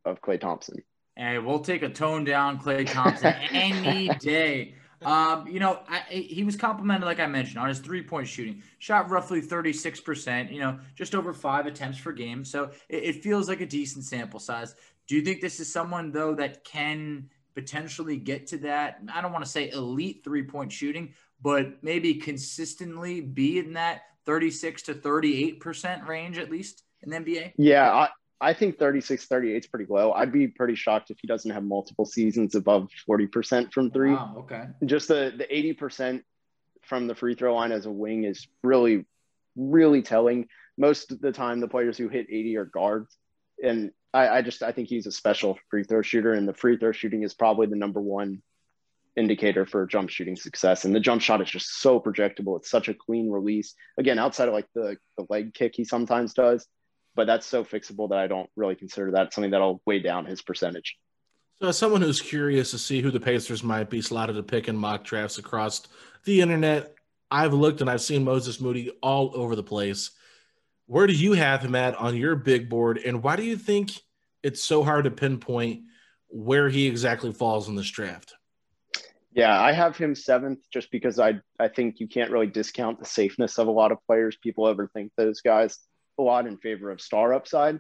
of 0.04 0.20
Klay 0.20 0.40
Thompson. 0.40 0.82
Hey, 1.16 1.38
we'll 1.38 1.60
take 1.60 1.82
a 1.82 1.88
toned 1.88 2.26
down 2.26 2.60
Klay 2.60 2.90
Thompson 2.90 3.34
any 3.50 4.08
day. 4.20 4.74
Um, 5.02 5.46
you 5.48 5.60
know, 5.60 5.80
I, 5.88 6.00
he 6.10 6.44
was 6.44 6.56
complimented, 6.56 7.06
like 7.06 7.20
I 7.20 7.26
mentioned, 7.26 7.58
on 7.58 7.68
his 7.68 7.78
three 7.78 8.02
point 8.02 8.28
shooting. 8.28 8.62
Shot 8.78 9.10
roughly 9.10 9.40
36%, 9.40 10.52
you 10.52 10.60
know, 10.60 10.78
just 10.94 11.14
over 11.14 11.32
five 11.32 11.66
attempts 11.66 11.98
per 12.00 12.12
game. 12.12 12.44
So 12.44 12.70
it, 12.88 13.04
it, 13.04 13.22
feels 13.22 13.48
like 13.48 13.60
a 13.60 13.66
decent 13.66 14.04
sample 14.04 14.40
size. 14.40 14.74
Do 15.06 15.16
you 15.16 15.22
think 15.22 15.40
this 15.40 15.58
is 15.58 15.72
someone, 15.72 16.12
though, 16.12 16.34
that 16.34 16.64
can 16.64 17.30
potentially 17.54 18.18
get 18.18 18.46
to 18.48 18.58
that? 18.58 19.00
I 19.12 19.22
don't 19.22 19.32
want 19.32 19.44
to 19.44 19.50
say 19.50 19.70
elite 19.70 20.20
three 20.22 20.42
point 20.42 20.70
shooting, 20.70 21.14
but 21.40 21.82
maybe 21.82 22.14
consistently 22.14 23.22
be 23.22 23.58
in 23.58 23.72
that 23.74 24.02
36 24.26 24.82
to 24.82 24.94
38% 24.94 26.06
range 26.06 26.38
at 26.38 26.50
least 26.50 26.82
in 27.02 27.10
the 27.10 27.16
NBA? 27.16 27.52
Yeah, 27.56 27.90
I, 27.90 28.08
I 28.40 28.54
think 28.54 28.78
36, 28.78 29.26
38 29.26 29.56
is 29.56 29.66
pretty 29.66 29.86
low. 29.88 30.12
I'd 30.12 30.32
be 30.32 30.48
pretty 30.48 30.74
shocked 30.74 31.10
if 31.10 31.18
he 31.20 31.28
doesn't 31.28 31.50
have 31.50 31.62
multiple 31.62 32.06
seasons 32.06 32.54
above 32.54 32.88
40% 33.08 33.72
from 33.72 33.90
three. 33.90 34.12
Wow, 34.12 34.36
okay. 34.38 34.64
Just 34.86 35.08
the, 35.08 35.32
the 35.36 35.44
80% 35.44 36.22
from 36.82 37.06
the 37.06 37.14
free 37.14 37.34
throw 37.34 37.54
line 37.54 37.72
as 37.72 37.86
a 37.86 37.90
wing 37.90 38.24
is 38.24 38.48
really, 38.62 39.04
really 39.56 40.02
telling. 40.02 40.48
Most 40.78 41.12
of 41.12 41.20
the 41.20 41.32
time, 41.32 41.60
the 41.60 41.68
players 41.68 41.98
who 41.98 42.08
hit 42.08 42.26
80 42.30 42.56
are 42.56 42.64
guards. 42.64 43.14
And 43.62 43.90
I, 44.14 44.28
I 44.28 44.42
just, 44.42 44.62
I 44.62 44.72
think 44.72 44.88
he's 44.88 45.06
a 45.06 45.12
special 45.12 45.58
free 45.70 45.84
throw 45.84 46.00
shooter. 46.00 46.32
And 46.32 46.48
the 46.48 46.54
free 46.54 46.78
throw 46.78 46.92
shooting 46.92 47.22
is 47.22 47.34
probably 47.34 47.66
the 47.66 47.76
number 47.76 48.00
one 48.00 48.42
indicator 49.17 49.67
for 49.67 49.87
jump 49.87 50.11
shooting 50.11 50.37
success. 50.37 50.85
And 50.85 50.95
the 50.95 51.00
jump 51.00 51.23
shot 51.23 51.40
is 51.40 51.50
just 51.50 51.81
so 51.81 52.00
projectable. 52.00 52.57
It's 52.57 52.71
such 52.71 52.88
a 52.88 52.95
clean 52.95 53.31
release. 53.31 53.75
Again, 53.99 54.19
outside 54.19 54.49
of 54.49 54.55
like 54.55 54.69
the, 54.75 54.97
the 55.17 55.26
leg 55.29 55.55
kick 55.55 55.75
he 55.75 55.85
sometimes 55.85 56.35
does, 56.35 56.67
but 57.14 57.26
that's 57.26 57.47
so 57.47 57.64
fixable 57.64 58.09
that 58.11 58.19
I 58.19 58.26
don't 58.26 58.49
really 58.57 58.76
consider 58.76 59.12
that 59.12 59.33
something 59.33 59.50
that'll 59.50 59.83
weigh 59.87 60.00
down 60.00 60.26
his 60.26 60.43
percentage. 60.43 60.97
So, 61.61 61.69
as 61.69 61.76
someone 61.76 62.00
who's 62.00 62.23
curious 62.23 62.71
to 62.71 62.79
see 62.79 63.02
who 63.02 63.11
the 63.11 63.21
Pacers 63.21 63.62
might 63.62 63.90
be 63.90 64.00
slotted 64.00 64.37
to 64.37 64.43
pick 64.43 64.69
in 64.69 64.76
mock 64.76 65.05
drafts 65.05 65.37
across 65.37 65.83
the 66.25 66.40
internet, 66.40 66.95
I've 67.31 67.52
looked 67.52 67.81
and 67.81 67.90
I've 67.90 68.00
seen 68.00 68.25
Moses 68.25 68.61
Moody 68.61 68.90
all 69.02 69.33
over 69.35 69.55
the 69.55 69.62
place. 69.62 70.11
Where 70.87 71.07
do 71.07 71.12
you 71.12 71.35
have 71.35 71.61
him 71.61 71.75
at 71.75 71.95
on 71.97 72.17
your 72.17 72.35
big 72.35 72.71
board, 72.71 72.99
and 72.99 73.23
why 73.23 73.37
do 73.37 73.43
you 73.43 73.57
think 73.57 73.90
it's 74.43 74.64
so 74.64 74.83
hard 74.83 75.05
to 75.05 75.11
pinpoint 75.11 75.83
where 76.29 76.69
he 76.69 76.87
exactly 76.87 77.33
falls 77.33 77.69
in 77.69 77.76
this 77.76 77.90
draft? 77.90 78.35
Yeah, 79.32 79.58
I 79.60 79.72
have 79.72 79.96
him 79.96 80.14
seventh 80.14 80.58
just 80.72 80.90
because 80.90 81.18
I 81.20 81.40
I 81.58 81.68
think 81.68 82.00
you 82.00 82.08
can't 82.08 82.30
really 82.30 82.49
discount 82.49 82.99
the 82.99 83.04
safeness 83.04 83.58
of 83.58 83.68
a 83.68 83.72
lot 83.72 83.92
of 83.92 83.99
players. 84.06 84.37
People 84.37 84.64
overthink 84.64 85.10
those 85.16 85.40
guys 85.40 85.78
a 86.18 86.22
lot 86.22 86.46
in 86.46 86.58
favor 86.58 86.90
of 86.90 87.00
star 87.00 87.32
upside. 87.32 87.78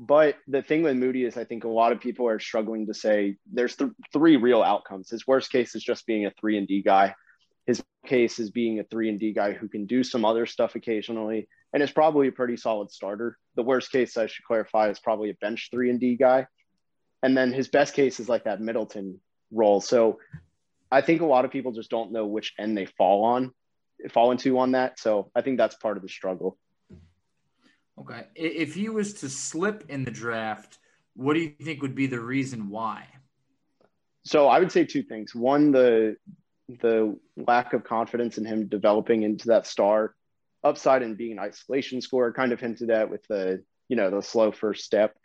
But 0.00 0.36
the 0.46 0.62
thing 0.62 0.82
with 0.82 0.96
Moody 0.96 1.24
is, 1.24 1.36
I 1.36 1.44
think 1.44 1.64
a 1.64 1.68
lot 1.68 1.90
of 1.92 2.00
people 2.00 2.28
are 2.28 2.38
struggling 2.38 2.86
to 2.86 2.94
say 2.94 3.36
there's 3.52 3.74
th- 3.74 3.90
three 4.12 4.36
real 4.36 4.62
outcomes. 4.62 5.10
His 5.10 5.26
worst 5.26 5.50
case 5.50 5.74
is 5.74 5.82
just 5.82 6.06
being 6.06 6.26
a 6.26 6.32
three 6.40 6.56
and 6.56 6.68
D 6.68 6.82
guy. 6.82 7.14
His 7.66 7.82
case 8.06 8.38
is 8.38 8.50
being 8.50 8.78
a 8.78 8.84
three 8.84 9.08
and 9.08 9.18
D 9.18 9.32
guy 9.32 9.52
who 9.52 9.68
can 9.68 9.86
do 9.86 10.04
some 10.04 10.24
other 10.24 10.46
stuff 10.46 10.76
occasionally, 10.76 11.48
and 11.72 11.82
is 11.82 11.90
probably 11.90 12.28
a 12.28 12.32
pretty 12.32 12.56
solid 12.56 12.92
starter. 12.92 13.36
The 13.56 13.64
worst 13.64 13.90
case, 13.90 14.16
I 14.16 14.26
should 14.26 14.44
clarify, 14.44 14.88
is 14.88 15.00
probably 15.00 15.30
a 15.30 15.34
bench 15.34 15.68
three 15.70 15.90
and 15.90 15.98
D 15.98 16.16
guy, 16.16 16.46
and 17.22 17.36
then 17.36 17.52
his 17.52 17.68
best 17.68 17.94
case 17.94 18.20
is 18.20 18.28
like 18.28 18.44
that 18.44 18.60
Middleton 18.60 19.20
role. 19.50 19.80
So 19.80 20.18
I 20.90 21.00
think 21.00 21.20
a 21.20 21.26
lot 21.26 21.44
of 21.44 21.50
people 21.50 21.72
just 21.72 21.90
don't 21.90 22.12
know 22.12 22.26
which 22.26 22.54
end 22.58 22.76
they 22.76 22.86
fall 22.86 23.24
on, 23.24 23.52
fall 24.10 24.30
into 24.30 24.58
on 24.58 24.72
that. 24.72 24.98
So 24.98 25.30
I 25.34 25.42
think 25.42 25.58
that's 25.58 25.76
part 25.76 25.96
of 25.96 26.02
the 26.02 26.08
struggle. 26.08 26.56
Okay. 28.00 28.24
If 28.34 28.74
he 28.74 28.88
was 28.88 29.14
to 29.14 29.28
slip 29.28 29.84
in 29.88 30.04
the 30.04 30.10
draft, 30.10 30.78
what 31.14 31.34
do 31.34 31.40
you 31.40 31.52
think 31.60 31.82
would 31.82 31.96
be 31.96 32.06
the 32.06 32.20
reason 32.20 32.70
why? 32.70 33.06
So 34.24 34.46
I 34.46 34.60
would 34.60 34.70
say 34.70 34.84
two 34.84 35.02
things. 35.02 35.34
One, 35.34 35.72
the 35.72 36.16
the 36.68 37.18
lack 37.36 37.72
of 37.72 37.82
confidence 37.82 38.36
in 38.36 38.44
him 38.44 38.68
developing 38.68 39.22
into 39.22 39.48
that 39.48 39.66
star 39.66 40.14
upside 40.62 41.02
and 41.02 41.16
being 41.16 41.32
an 41.32 41.38
isolation 41.38 42.00
scorer, 42.00 42.32
kind 42.32 42.52
of 42.52 42.60
hinted 42.60 42.90
at 42.90 43.10
with 43.10 43.26
the, 43.26 43.64
you 43.88 43.96
know, 43.96 44.10
the 44.10 44.22
slow 44.22 44.52
first 44.52 44.84
step. 44.84 45.16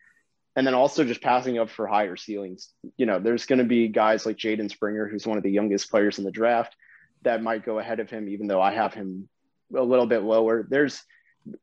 And 0.55 0.67
then 0.67 0.75
also 0.75 1.03
just 1.03 1.21
passing 1.21 1.57
up 1.57 1.69
for 1.69 1.87
higher 1.87 2.15
ceilings. 2.15 2.69
You 2.97 3.07
know, 3.07 3.19
there's 3.19 3.45
going 3.47 3.59
to 3.59 3.65
be 3.65 3.87
guys 3.87 4.25
like 4.25 4.37
Jaden 4.37 4.69
Springer, 4.69 5.07
who's 5.07 5.25
one 5.25 5.37
of 5.37 5.43
the 5.43 5.51
youngest 5.51 5.89
players 5.89 6.19
in 6.19 6.23
the 6.23 6.31
draft, 6.31 6.75
that 7.23 7.41
might 7.41 7.65
go 7.65 7.79
ahead 7.79 7.99
of 7.99 8.09
him, 8.09 8.29
even 8.29 8.47
though 8.47 8.61
I 8.61 8.73
have 8.73 8.93
him 8.93 9.27
a 9.75 9.81
little 9.81 10.05
bit 10.05 10.21
lower. 10.21 10.67
There's 10.69 11.01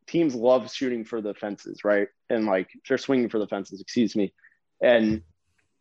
teams 0.07 0.35
love 0.35 0.73
shooting 0.73 1.05
for 1.05 1.21
the 1.21 1.35
fences, 1.35 1.85
right? 1.85 2.09
And 2.29 2.47
like 2.47 2.69
they're 2.89 2.99
swinging 2.99 3.29
for 3.29 3.39
the 3.39 3.47
fences, 3.47 3.81
excuse 3.81 4.17
me. 4.17 4.33
And 4.83 5.23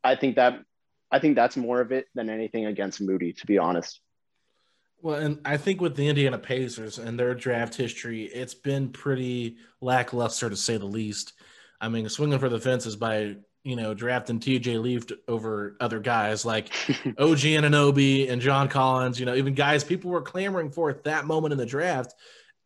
I 0.04 0.16
think 0.16 0.36
that 0.36 0.60
I 1.12 1.20
think 1.20 1.36
that's 1.36 1.58
more 1.58 1.82
of 1.82 1.92
it 1.92 2.08
than 2.14 2.30
anything 2.30 2.66
against 2.66 3.02
Moody, 3.02 3.34
to 3.34 3.46
be 3.46 3.58
honest. 3.58 4.00
Well, 5.02 5.16
and 5.16 5.40
I 5.46 5.58
think 5.58 5.82
with 5.82 5.96
the 5.96 6.08
Indiana 6.08 6.38
Pacers 6.38 7.00
and 7.00 7.18
their 7.18 7.34
draft 7.34 7.76
history, 7.76 8.24
it's 8.26 8.54
been 8.54 8.90
pretty 8.90 9.58
lackluster 9.82 10.50
to 10.50 10.58
say 10.58 10.78
the 10.78 10.86
least. 10.86 11.34
I 11.82 11.90
mean, 11.90 12.08
swinging 12.10 12.40
for 12.40 12.50
the 12.50 12.60
fences 12.60 12.96
by 12.96 13.36
you 13.64 13.76
know 13.76 13.94
drafting 13.94 14.40
TJ 14.40 14.82
Leaf 14.82 15.06
over 15.28 15.76
other 15.80 16.00
guys 16.00 16.46
like 16.46 16.68
OG 17.18 17.40
Anunoby 17.40 18.30
and 18.30 18.42
John 18.42 18.70
Collins. 18.70 19.20
You 19.20 19.26
know, 19.26 19.36
even 19.36 19.54
guys 19.54 19.84
people 19.84 20.12
were 20.12 20.22
clamoring 20.22 20.72
for 20.72 20.90
at 20.90 21.04
that 21.06 21.26
moment 21.26 21.52
in 21.52 21.58
the 21.58 21.66
draft. 21.66 22.14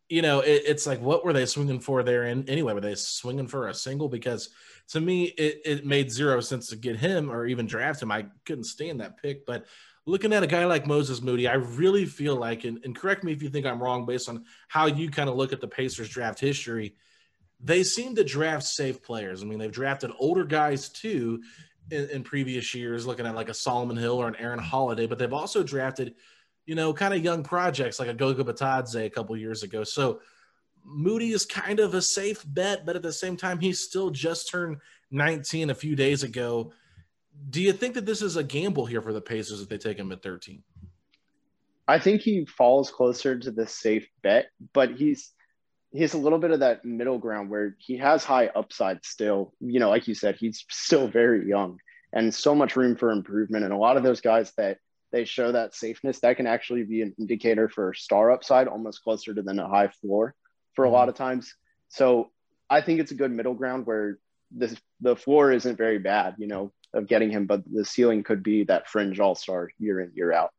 You 0.08 0.22
know, 0.22 0.40
it, 0.40 0.62
it's 0.66 0.86
like 0.86 1.00
what 1.00 1.24
were 1.24 1.32
they 1.32 1.46
swinging 1.46 1.80
for 1.80 2.02
there? 2.02 2.24
And 2.24 2.48
anyway, 2.48 2.74
were 2.74 2.80
they 2.80 2.94
swinging 2.94 3.48
for 3.48 3.68
a 3.68 3.74
single? 3.74 4.08
Because 4.08 4.50
to 4.88 5.00
me, 5.00 5.24
it, 5.24 5.60
it 5.64 5.86
made 5.86 6.12
zero 6.12 6.40
sense 6.40 6.68
to 6.68 6.76
get 6.76 6.96
him 6.96 7.30
or 7.30 7.46
even 7.46 7.66
draft 7.66 8.02
him. 8.02 8.12
I 8.12 8.26
couldn't 8.44 8.64
stand 8.64 9.00
that 9.00 9.20
pick, 9.20 9.46
but 9.46 9.64
looking 10.06 10.32
at 10.32 10.42
a 10.42 10.46
guy 10.46 10.64
like 10.66 10.86
Moses 10.86 11.22
Moody, 11.22 11.48
I 11.48 11.54
really 11.54 12.04
feel 12.04 12.36
like, 12.36 12.64
and, 12.64 12.78
and 12.84 12.94
correct 12.94 13.24
me 13.24 13.32
if 13.32 13.42
you 13.42 13.48
think 13.48 13.66
I'm 13.66 13.82
wrong 13.82 14.04
based 14.04 14.28
on 14.28 14.44
how 14.68 14.86
you 14.86 15.10
kind 15.10 15.30
of 15.30 15.36
look 15.36 15.52
at 15.52 15.60
the 15.60 15.68
Pacers 15.68 16.08
draft 16.08 16.38
history, 16.38 16.94
they 17.64 17.82
seem 17.82 18.14
to 18.16 18.24
draft 18.24 18.64
safe 18.64 19.02
players. 19.02 19.42
I 19.42 19.46
mean, 19.46 19.58
they've 19.58 19.72
drafted 19.72 20.10
older 20.18 20.44
guys 20.44 20.88
too 20.88 21.42
in, 21.90 22.08
in 22.10 22.22
previous 22.22 22.74
years, 22.74 23.06
looking 23.06 23.26
at 23.26 23.34
like 23.34 23.48
a 23.48 23.54
Solomon 23.54 23.96
Hill 23.96 24.16
or 24.16 24.28
an 24.28 24.36
Aaron 24.36 24.58
Holiday, 24.58 25.06
but 25.06 25.18
they've 25.18 25.32
also 25.32 25.62
drafted, 25.62 26.14
you 26.66 26.74
know, 26.74 26.92
kind 26.92 27.14
of 27.14 27.24
young 27.24 27.42
projects 27.42 27.98
like 27.98 28.08
a 28.08 28.14
Goga 28.14 28.44
Bitadze 28.44 29.06
a 29.06 29.10
couple 29.10 29.36
years 29.36 29.62
ago. 29.62 29.82
So 29.82 30.20
Moody 30.84 31.30
is 31.30 31.46
kind 31.46 31.80
of 31.80 31.94
a 31.94 32.02
safe 32.02 32.44
bet, 32.46 32.84
but 32.84 32.96
at 32.96 33.02
the 33.02 33.12
same 33.12 33.36
time, 33.36 33.58
he's 33.58 33.80
still 33.80 34.10
just 34.10 34.50
turned 34.50 34.78
19 35.10 35.70
a 35.70 35.74
few 35.74 35.96
days 35.96 36.22
ago 36.22 36.72
do 37.50 37.60
you 37.60 37.72
think 37.72 37.94
that 37.94 38.06
this 38.06 38.22
is 38.22 38.36
a 38.36 38.44
gamble 38.44 38.86
here 38.86 39.02
for 39.02 39.12
the 39.12 39.20
Pacers 39.20 39.60
if 39.60 39.68
they 39.68 39.78
take 39.78 39.98
him 39.98 40.12
at 40.12 40.22
13? 40.22 40.62
I 41.86 41.98
think 41.98 42.22
he 42.22 42.46
falls 42.46 42.90
closer 42.90 43.38
to 43.38 43.50
the 43.50 43.66
safe 43.66 44.08
bet, 44.22 44.46
but 44.72 44.92
he's 44.92 45.32
he's 45.94 46.14
a 46.14 46.18
little 46.18 46.38
bit 46.38 46.50
of 46.50 46.60
that 46.60 46.84
middle 46.84 47.18
ground 47.18 47.48
where 47.48 47.76
he 47.78 47.96
has 47.98 48.24
high 48.24 48.48
upside 48.48 49.04
still. 49.04 49.54
You 49.60 49.80
know, 49.80 49.88
like 49.88 50.08
you 50.08 50.14
said, 50.14 50.36
he's 50.36 50.64
still 50.68 51.08
very 51.08 51.48
young 51.48 51.78
and 52.12 52.34
so 52.34 52.54
much 52.54 52.76
room 52.76 52.96
for 52.96 53.10
improvement. 53.10 53.64
And 53.64 53.72
a 53.72 53.78
lot 53.78 53.96
of 53.96 54.02
those 54.02 54.20
guys 54.20 54.52
that 54.56 54.78
they 55.12 55.24
show 55.24 55.52
that 55.52 55.74
safeness, 55.74 56.20
that 56.20 56.36
can 56.36 56.48
actually 56.48 56.82
be 56.82 57.00
an 57.00 57.14
indicator 57.18 57.68
for 57.68 57.94
star 57.94 58.32
upside, 58.32 58.66
almost 58.66 59.02
closer 59.04 59.32
to 59.32 59.42
than 59.42 59.60
a 59.60 59.68
high 59.68 59.88
floor 59.88 60.34
for 60.74 60.84
a 60.84 60.90
lot 60.90 61.02
mm-hmm. 61.02 61.10
of 61.10 61.14
times. 61.14 61.54
So 61.88 62.30
I 62.68 62.80
think 62.80 62.98
it's 62.98 63.12
a 63.12 63.16
good 63.16 63.30
middle 63.30 63.54
ground 63.54 63.86
where 63.86 64.18
the 64.56 64.76
the 65.00 65.16
floor 65.16 65.52
isn't 65.52 65.76
very 65.76 65.98
bad. 65.98 66.34
You 66.38 66.48
know, 66.48 66.72
of 66.92 67.06
getting 67.06 67.30
him, 67.30 67.46
but 67.46 67.62
the 67.70 67.84
ceiling 67.84 68.24
could 68.24 68.42
be 68.42 68.64
that 68.64 68.88
fringe 68.88 69.20
all 69.20 69.36
star 69.36 69.70
year 69.78 70.00
in, 70.00 70.12
year 70.14 70.32
out. 70.32 70.50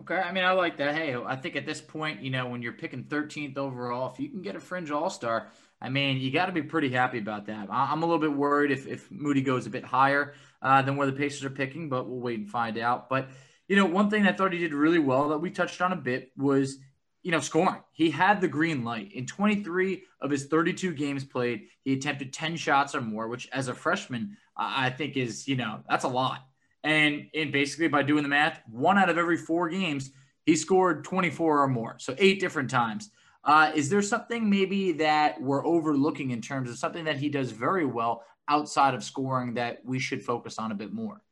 Okay. 0.00 0.16
I 0.16 0.32
mean, 0.32 0.44
I 0.44 0.52
like 0.52 0.78
that. 0.78 0.94
Hey, 0.94 1.14
I 1.14 1.36
think 1.36 1.56
at 1.56 1.66
this 1.66 1.80
point, 1.80 2.22
you 2.22 2.30
know, 2.30 2.46
when 2.48 2.62
you're 2.62 2.72
picking 2.72 3.04
13th 3.04 3.58
overall, 3.58 4.10
if 4.10 4.18
you 4.18 4.30
can 4.30 4.40
get 4.42 4.56
a 4.56 4.60
fringe 4.60 4.90
all 4.90 5.10
star, 5.10 5.48
I 5.82 5.88
mean, 5.88 6.18
you 6.18 6.30
got 6.30 6.46
to 6.46 6.52
be 6.52 6.62
pretty 6.62 6.90
happy 6.90 7.18
about 7.18 7.46
that. 7.46 7.68
I'm 7.70 8.02
a 8.02 8.06
little 8.06 8.20
bit 8.20 8.32
worried 8.32 8.70
if, 8.70 8.86
if 8.86 9.10
Moody 9.10 9.42
goes 9.42 9.66
a 9.66 9.70
bit 9.70 9.84
higher 9.84 10.34
uh, 10.62 10.82
than 10.82 10.96
where 10.96 11.06
the 11.06 11.12
Pacers 11.12 11.44
are 11.44 11.50
picking, 11.50 11.88
but 11.88 12.08
we'll 12.08 12.20
wait 12.20 12.38
and 12.38 12.48
find 12.48 12.78
out. 12.78 13.08
But, 13.08 13.28
you 13.68 13.76
know, 13.76 13.86
one 13.86 14.10
thing 14.10 14.26
I 14.26 14.32
thought 14.32 14.52
he 14.52 14.58
did 14.58 14.74
really 14.74 14.98
well 14.98 15.28
that 15.30 15.38
we 15.38 15.50
touched 15.50 15.80
on 15.80 15.92
a 15.92 15.96
bit 15.96 16.32
was 16.36 16.78
you 17.22 17.30
know, 17.30 17.40
scoring. 17.40 17.82
He 17.92 18.10
had 18.10 18.40
the 18.40 18.48
green 18.48 18.84
light. 18.84 19.12
In 19.12 19.26
23 19.26 20.04
of 20.20 20.30
his 20.30 20.46
32 20.46 20.94
games 20.94 21.24
played, 21.24 21.66
he 21.82 21.92
attempted 21.92 22.32
10 22.32 22.56
shots 22.56 22.94
or 22.94 23.00
more, 23.00 23.28
which 23.28 23.48
as 23.52 23.68
a 23.68 23.74
freshman, 23.74 24.36
I 24.56 24.90
think 24.90 25.16
is, 25.16 25.46
you 25.46 25.56
know, 25.56 25.80
that's 25.88 26.04
a 26.04 26.08
lot. 26.08 26.46
And 26.82 27.28
and 27.34 27.52
basically 27.52 27.88
by 27.88 28.02
doing 28.02 28.22
the 28.22 28.28
math, 28.28 28.60
one 28.70 28.98
out 28.98 29.08
of 29.10 29.18
every 29.18 29.36
four 29.36 29.68
games, 29.68 30.10
he 30.46 30.56
scored 30.56 31.04
24 31.04 31.62
or 31.62 31.68
more. 31.68 31.96
So 31.98 32.14
eight 32.18 32.40
different 32.40 32.70
times. 32.70 33.10
Uh, 33.42 33.72
is 33.74 33.88
there 33.88 34.02
something 34.02 34.50
maybe 34.50 34.92
that 34.92 35.40
we're 35.40 35.66
overlooking 35.66 36.30
in 36.30 36.42
terms 36.42 36.68
of 36.70 36.76
something 36.76 37.04
that 37.04 37.16
he 37.16 37.30
does 37.30 37.50
very 37.50 37.86
well 37.86 38.22
outside 38.48 38.94
of 38.94 39.02
scoring 39.02 39.54
that 39.54 39.78
we 39.84 39.98
should 39.98 40.22
focus 40.22 40.58
on 40.58 40.72
a 40.72 40.74
bit 40.74 40.92
more? 40.92 41.22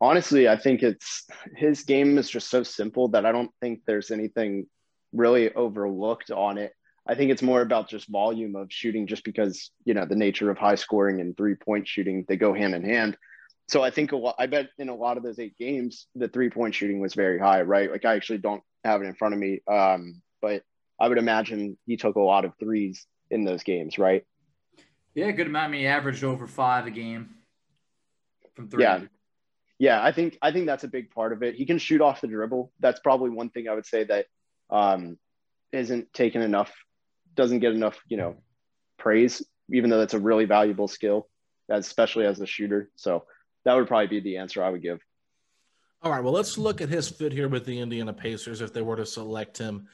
honestly, 0.00 0.48
I 0.48 0.56
think 0.56 0.82
it's 0.82 1.26
his 1.56 1.82
game 1.82 2.18
is 2.18 2.30
just 2.30 2.50
so 2.50 2.62
simple 2.62 3.08
that 3.08 3.26
I 3.26 3.32
don't 3.32 3.50
think 3.60 3.80
there's 3.86 4.10
anything 4.10 4.66
really 5.12 5.52
overlooked 5.54 6.30
on 6.30 6.58
it. 6.58 6.72
I 7.06 7.14
think 7.14 7.30
it's 7.30 7.42
more 7.42 7.62
about 7.62 7.88
just 7.88 8.08
volume 8.08 8.54
of 8.54 8.70
shooting, 8.70 9.06
just 9.06 9.24
because 9.24 9.70
you 9.84 9.94
know 9.94 10.04
the 10.04 10.16
nature 10.16 10.50
of 10.50 10.58
high 10.58 10.74
scoring 10.74 11.20
and 11.20 11.36
three 11.36 11.54
point 11.54 11.88
shooting 11.88 12.24
they 12.28 12.36
go 12.36 12.52
hand 12.52 12.74
in 12.74 12.84
hand. 12.84 13.16
So 13.68 13.82
I 13.82 13.90
think 13.90 14.12
a 14.12 14.16
lot. 14.16 14.34
I 14.38 14.46
bet 14.46 14.70
in 14.78 14.88
a 14.88 14.94
lot 14.94 15.16
of 15.18 15.22
those 15.22 15.38
eight 15.38 15.56
games, 15.58 16.06
the 16.14 16.28
three 16.28 16.48
point 16.48 16.74
shooting 16.74 17.00
was 17.00 17.14
very 17.14 17.38
high, 17.38 17.62
right? 17.62 17.90
Like 17.90 18.04
I 18.04 18.16
actually 18.16 18.38
don't 18.38 18.62
have 18.84 19.02
it 19.02 19.06
in 19.06 19.14
front 19.14 19.34
of 19.34 19.40
me, 19.40 19.60
um, 19.70 20.22
but 20.40 20.62
I 20.98 21.08
would 21.08 21.18
imagine 21.18 21.76
he 21.86 21.96
took 21.96 22.16
a 22.16 22.20
lot 22.20 22.44
of 22.44 22.52
threes 22.58 23.06
in 23.30 23.44
those 23.44 23.62
games, 23.62 23.98
right? 23.98 24.24
Yeah, 25.14 25.30
good 25.32 25.46
amount. 25.46 25.68
I 25.68 25.70
mean, 25.70 25.80
he 25.82 25.86
averaged 25.86 26.24
over 26.24 26.46
five 26.46 26.86
a 26.86 26.90
game 26.90 27.34
from 28.54 28.68
three. 28.68 28.84
Yeah, 28.84 29.00
yeah, 29.78 30.02
I 30.02 30.12
think 30.12 30.38
I 30.40 30.50
think 30.50 30.66
that's 30.66 30.84
a 30.84 30.88
big 30.88 31.10
part 31.10 31.32
of 31.32 31.42
it. 31.42 31.54
He 31.54 31.66
can 31.66 31.78
shoot 31.78 32.00
off 32.00 32.20
the 32.22 32.26
dribble. 32.26 32.72
That's 32.80 33.00
probably 33.00 33.30
one 33.30 33.50
thing 33.50 33.68
I 33.68 33.74
would 33.74 33.86
say 33.86 34.04
that 34.04 34.26
um, 34.70 35.18
isn't 35.72 36.12
taken 36.12 36.40
enough, 36.40 36.72
doesn't 37.34 37.60
get 37.60 37.72
enough, 37.72 37.98
you 38.08 38.16
know, 38.16 38.36
praise. 38.98 39.42
Even 39.70 39.90
though 39.90 39.98
that's 39.98 40.14
a 40.14 40.18
really 40.18 40.46
valuable 40.46 40.88
skill, 40.88 41.28
especially 41.68 42.24
as 42.24 42.40
a 42.40 42.46
shooter. 42.46 42.90
So 42.96 43.24
that 43.64 43.74
would 43.74 43.86
probably 43.86 44.06
be 44.06 44.20
the 44.20 44.36
answer 44.38 44.62
I 44.62 44.70
would 44.70 44.82
give. 44.82 45.00
All 46.02 46.12
right. 46.12 46.22
Well, 46.22 46.32
let's 46.32 46.56
look 46.56 46.80
at 46.80 46.88
his 46.88 47.08
fit 47.08 47.32
here 47.32 47.48
with 47.48 47.64
the 47.64 47.80
Indiana 47.80 48.12
Pacers 48.12 48.60
if 48.60 48.72
they 48.72 48.82
were 48.82 48.96
to 48.96 49.06
select 49.06 49.58
him. 49.58 49.88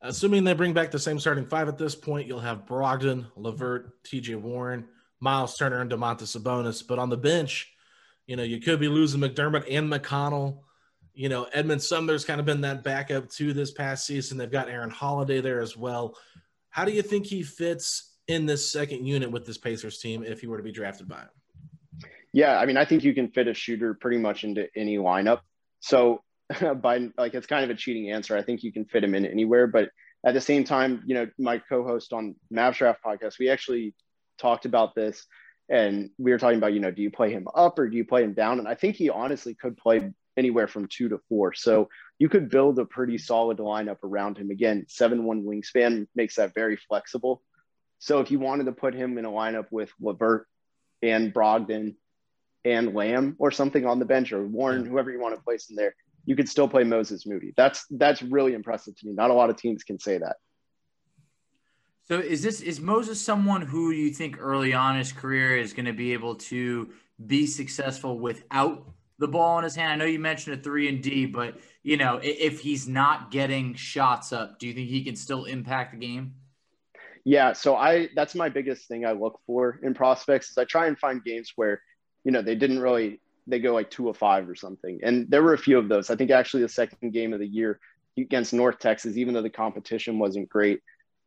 Assuming 0.00 0.44
they 0.44 0.54
bring 0.54 0.72
back 0.72 0.90
the 0.90 0.98
same 0.98 1.18
starting 1.18 1.46
five 1.46 1.68
at 1.68 1.78
this 1.78 1.94
point, 1.94 2.26
you'll 2.26 2.40
have 2.40 2.66
Brogdon, 2.66 3.26
LeVert, 3.36 4.02
TJ 4.04 4.40
Warren, 4.40 4.86
Miles 5.20 5.56
Turner, 5.56 5.80
and 5.80 5.90
Domantas 5.90 6.36
Sabonis. 6.36 6.86
But 6.86 6.98
on 6.98 7.10
the 7.10 7.16
bench, 7.16 7.72
you 8.26 8.36
know, 8.36 8.42
you 8.42 8.60
could 8.60 8.80
be 8.80 8.88
losing 8.88 9.20
McDermott 9.20 9.66
and 9.70 9.90
McConnell. 9.90 10.60
You 11.12 11.28
know, 11.28 11.46
Edmond 11.52 11.82
Sumner's 11.82 12.24
kind 12.24 12.40
of 12.40 12.46
been 12.46 12.62
that 12.62 12.82
backup 12.82 13.30
too 13.30 13.52
this 13.52 13.70
past 13.70 14.06
season. 14.06 14.38
They've 14.38 14.50
got 14.50 14.68
Aaron 14.68 14.90
Holiday 14.90 15.40
there 15.40 15.60
as 15.60 15.76
well. 15.76 16.16
How 16.70 16.84
do 16.84 16.92
you 16.92 17.02
think 17.02 17.26
he 17.26 17.42
fits 17.42 18.14
in 18.28 18.46
this 18.46 18.70
second 18.70 19.06
unit 19.06 19.30
with 19.30 19.46
this 19.46 19.58
Pacers 19.58 19.98
team 19.98 20.24
if 20.24 20.40
he 20.40 20.46
were 20.46 20.56
to 20.56 20.62
be 20.62 20.72
drafted 20.72 21.08
by 21.08 21.20
him? 21.20 21.28
Yeah, 22.34 22.58
I 22.58 22.66
mean, 22.66 22.76
I 22.76 22.84
think 22.84 23.04
you 23.04 23.14
can 23.14 23.28
fit 23.28 23.46
a 23.46 23.54
shooter 23.54 23.94
pretty 23.94 24.18
much 24.18 24.42
into 24.42 24.66
any 24.76 24.98
lineup. 24.98 25.38
So, 25.78 26.24
by 26.82 27.08
like, 27.16 27.32
it's 27.32 27.46
kind 27.46 27.62
of 27.62 27.70
a 27.70 27.78
cheating 27.78 28.10
answer. 28.10 28.36
I 28.36 28.42
think 28.42 28.64
you 28.64 28.72
can 28.72 28.86
fit 28.86 29.04
him 29.04 29.14
in 29.14 29.24
anywhere, 29.24 29.68
but 29.68 29.90
at 30.26 30.34
the 30.34 30.40
same 30.40 30.64
time, 30.64 31.04
you 31.06 31.14
know, 31.14 31.28
my 31.38 31.58
co-host 31.58 32.12
on 32.12 32.34
Mavs 32.52 32.78
Draft 32.78 33.04
podcast, 33.06 33.38
we 33.38 33.50
actually 33.50 33.94
talked 34.36 34.66
about 34.66 34.96
this 34.96 35.24
and 35.68 36.10
we 36.18 36.32
were 36.32 36.38
talking 36.38 36.58
about, 36.58 36.72
you 36.72 36.80
know, 36.80 36.90
do 36.90 37.02
you 37.02 37.10
play 37.12 37.30
him 37.30 37.46
up 37.54 37.78
or 37.78 37.88
do 37.88 37.96
you 37.96 38.04
play 38.04 38.24
him 38.24 38.34
down? 38.34 38.58
And 38.58 38.66
I 38.66 38.74
think 38.74 38.96
he 38.96 39.10
honestly 39.10 39.54
could 39.54 39.76
play 39.76 40.10
anywhere 40.36 40.66
from 40.66 40.88
two 40.88 41.08
to 41.10 41.20
four. 41.28 41.54
So 41.54 41.88
you 42.18 42.28
could 42.28 42.50
build 42.50 42.80
a 42.80 42.84
pretty 42.84 43.16
solid 43.16 43.58
lineup 43.58 44.02
around 44.02 44.38
him. 44.38 44.50
Again, 44.50 44.86
seven 44.88 45.22
one 45.22 45.44
wingspan 45.44 46.08
makes 46.16 46.34
that 46.34 46.52
very 46.52 46.78
flexible. 46.88 47.42
So 48.00 48.18
if 48.18 48.32
you 48.32 48.40
wanted 48.40 48.64
to 48.64 48.72
put 48.72 48.92
him 48.92 49.18
in 49.18 49.24
a 49.24 49.30
lineup 49.30 49.66
with 49.70 49.92
LeVert 50.00 50.48
and 51.00 51.32
Brogdon 51.32 51.94
and 52.64 52.94
Lamb 52.94 53.36
or 53.38 53.50
something 53.50 53.86
on 53.86 53.98
the 53.98 54.04
bench 54.04 54.32
or 54.32 54.46
Warren, 54.46 54.84
whoever 54.84 55.10
you 55.10 55.20
want 55.20 55.34
to 55.34 55.42
place 55.42 55.68
in 55.70 55.76
there, 55.76 55.94
you 56.24 56.34
could 56.34 56.48
still 56.48 56.68
play 56.68 56.84
Moses 56.84 57.26
Moody. 57.26 57.52
That's 57.56 57.84
that's 57.90 58.22
really 58.22 58.54
impressive 58.54 58.96
to 58.96 59.06
me. 59.06 59.12
Not 59.12 59.30
a 59.30 59.34
lot 59.34 59.50
of 59.50 59.56
teams 59.56 59.84
can 59.84 59.98
say 59.98 60.18
that. 60.18 60.36
So 62.06 62.18
is 62.18 62.42
this 62.42 62.60
is 62.60 62.80
Moses 62.80 63.20
someone 63.20 63.62
who 63.62 63.90
you 63.90 64.10
think 64.10 64.36
early 64.38 64.74
on 64.74 64.96
his 64.96 65.12
career 65.12 65.56
is 65.56 65.72
going 65.72 65.86
to 65.86 65.92
be 65.92 66.12
able 66.12 66.36
to 66.36 66.90
be 67.24 67.46
successful 67.46 68.18
without 68.18 68.86
the 69.18 69.28
ball 69.28 69.58
in 69.58 69.64
his 69.64 69.76
hand? 69.76 69.92
I 69.92 69.96
know 69.96 70.04
you 70.10 70.18
mentioned 70.18 70.58
a 70.58 70.62
three 70.62 70.88
and 70.88 71.02
D, 71.02 71.26
but 71.26 71.58
you 71.82 71.96
know 71.96 72.20
if 72.22 72.60
he's 72.60 72.88
not 72.88 73.30
getting 73.30 73.74
shots 73.74 74.32
up, 74.32 74.58
do 74.58 74.66
you 74.66 74.74
think 74.74 74.88
he 74.88 75.04
can 75.04 75.16
still 75.16 75.44
impact 75.44 75.92
the 75.92 75.98
game? 75.98 76.34
Yeah, 77.24 77.54
so 77.54 77.74
I 77.76 78.08
that's 78.14 78.34
my 78.34 78.48
biggest 78.50 78.86
thing 78.86 79.06
I 79.06 79.12
look 79.12 79.40
for 79.46 79.80
in 79.82 79.94
prospects 79.94 80.50
is 80.50 80.58
I 80.58 80.64
try 80.64 80.86
and 80.86 80.98
find 80.98 81.24
games 81.24 81.52
where 81.56 81.80
you 82.24 82.32
know 82.32 82.42
they 82.42 82.54
didn't 82.54 82.80
really 82.80 83.20
they 83.46 83.58
go 83.58 83.74
like 83.74 83.90
two 83.90 84.08
of 84.08 84.16
five 84.16 84.48
or 84.48 84.54
something, 84.54 85.00
and 85.02 85.30
there 85.30 85.42
were 85.42 85.54
a 85.54 85.58
few 85.58 85.78
of 85.78 85.88
those. 85.88 86.10
I 86.10 86.16
think 86.16 86.30
actually 86.30 86.62
the 86.62 86.68
second 86.68 87.12
game 87.12 87.32
of 87.32 87.40
the 87.40 87.46
year 87.46 87.78
against 88.18 88.52
North 88.52 88.78
Texas, 88.78 89.16
even 89.16 89.34
though 89.34 89.42
the 89.42 89.50
competition 89.50 90.18
wasn't 90.18 90.48
great. 90.48 90.80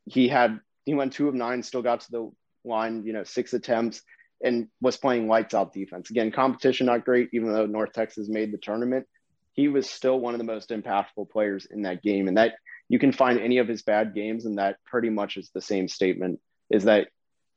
He 0.06 0.28
had 0.28 0.60
he 0.86 0.94
went 0.94 1.14
two 1.14 1.28
of 1.28 1.36
nine, 1.36 1.62
still 1.62 1.82
got 1.82 2.02
to 2.02 2.12
the 2.12 2.32
line, 2.64 3.04
you 3.06 3.14
know, 3.14 3.24
six 3.24 3.54
attempts, 3.54 4.02
and 4.44 4.68
was 4.82 4.98
playing 4.98 5.28
lights 5.28 5.54
out 5.54 5.74
defense. 5.74 6.10
Again, 6.10 6.32
competition 6.32 6.86
not 6.88 7.06
great, 7.06 7.30
even 7.34 7.52
though 7.52 7.66
North 7.66 7.94
Texas 7.94 8.30
made 8.30 8.52
the 8.52 8.58
tournament. 8.58 9.06
He 9.54 9.68
was 9.68 9.90
still 9.90 10.20
one 10.20 10.34
of 10.34 10.38
the 10.38 10.44
most 10.44 10.70
impactful 10.70 11.30
players 11.30 11.66
in 11.70 11.84
that 11.84 12.04
game, 12.04 12.28
and 12.28 12.38
that 12.38 12.56
you 12.90 13.00
can 13.00 13.12
find 13.12 13.40
any 13.40 13.58
of 13.58 13.68
his 13.68 13.82
bad 13.82 14.14
games, 14.16 14.46
and 14.46 14.58
that 14.58 14.78
pretty 14.86 15.10
much 15.10 15.38
is 15.38 15.50
the 15.54 15.62
same 15.62 15.88
statement: 15.88 16.40
is 16.70 16.86
that 16.86 17.10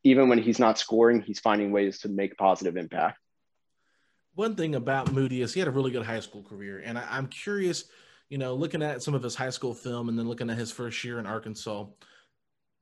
even 0.02 0.28
when 0.28 0.38
he's 0.38 0.58
not 0.58 0.78
scoring, 0.78 1.20
he's 1.20 1.40
finding 1.40 1.72
ways 1.72 2.00
to 2.00 2.08
make 2.08 2.36
positive 2.36 2.76
impact. 2.76 3.19
One 4.40 4.56
thing 4.56 4.74
about 4.74 5.12
Moody 5.12 5.42
is 5.42 5.52
he 5.52 5.60
had 5.60 5.68
a 5.68 5.70
really 5.70 5.90
good 5.90 6.06
high 6.06 6.20
school 6.20 6.42
career, 6.42 6.80
and 6.82 6.96
I, 6.96 7.18
am 7.18 7.26
curious, 7.26 7.84
you 8.30 8.38
know, 8.38 8.54
looking 8.54 8.82
at 8.82 9.02
some 9.02 9.12
of 9.12 9.22
his 9.22 9.34
high 9.34 9.50
school 9.50 9.74
film 9.74 10.08
and 10.08 10.18
then 10.18 10.26
looking 10.26 10.48
at 10.48 10.56
his 10.56 10.72
first 10.72 11.04
year 11.04 11.18
in 11.18 11.26
Arkansas. 11.26 11.84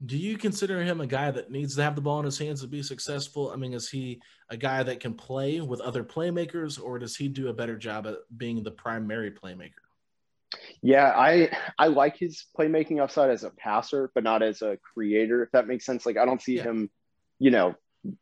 Do 0.06 0.16
you 0.16 0.38
consider 0.38 0.80
him 0.84 1.00
a 1.00 1.06
guy 1.08 1.32
that 1.32 1.50
needs 1.50 1.74
to 1.74 1.82
have 1.82 1.96
the 1.96 2.00
ball 2.00 2.20
in 2.20 2.26
his 2.26 2.38
hands 2.38 2.60
to 2.60 2.68
be 2.68 2.80
successful? 2.84 3.50
I 3.50 3.56
mean, 3.56 3.74
is 3.74 3.90
he 3.90 4.22
a 4.48 4.56
guy 4.56 4.84
that 4.84 5.00
can 5.00 5.14
play 5.14 5.60
with 5.60 5.80
other 5.80 6.04
playmakers, 6.04 6.80
or 6.80 7.00
does 7.00 7.16
he 7.16 7.26
do 7.26 7.48
a 7.48 7.52
better 7.52 7.76
job 7.76 8.06
at 8.06 8.18
being 8.36 8.62
the 8.62 8.70
primary 8.70 9.32
playmaker? 9.32 9.82
Yeah, 10.80 11.12
I 11.12 11.50
I 11.76 11.88
like 11.88 12.16
his 12.18 12.46
playmaking 12.56 13.02
upside 13.02 13.30
as 13.30 13.42
a 13.42 13.50
passer, 13.50 14.12
but 14.14 14.22
not 14.22 14.44
as 14.44 14.62
a 14.62 14.78
creator. 14.94 15.42
If 15.42 15.50
that 15.50 15.66
makes 15.66 15.84
sense. 15.84 16.06
Like 16.06 16.18
I 16.18 16.24
don't 16.24 16.40
see 16.40 16.58
yeah. 16.58 16.62
him, 16.62 16.88
you 17.40 17.50
know, 17.50 17.74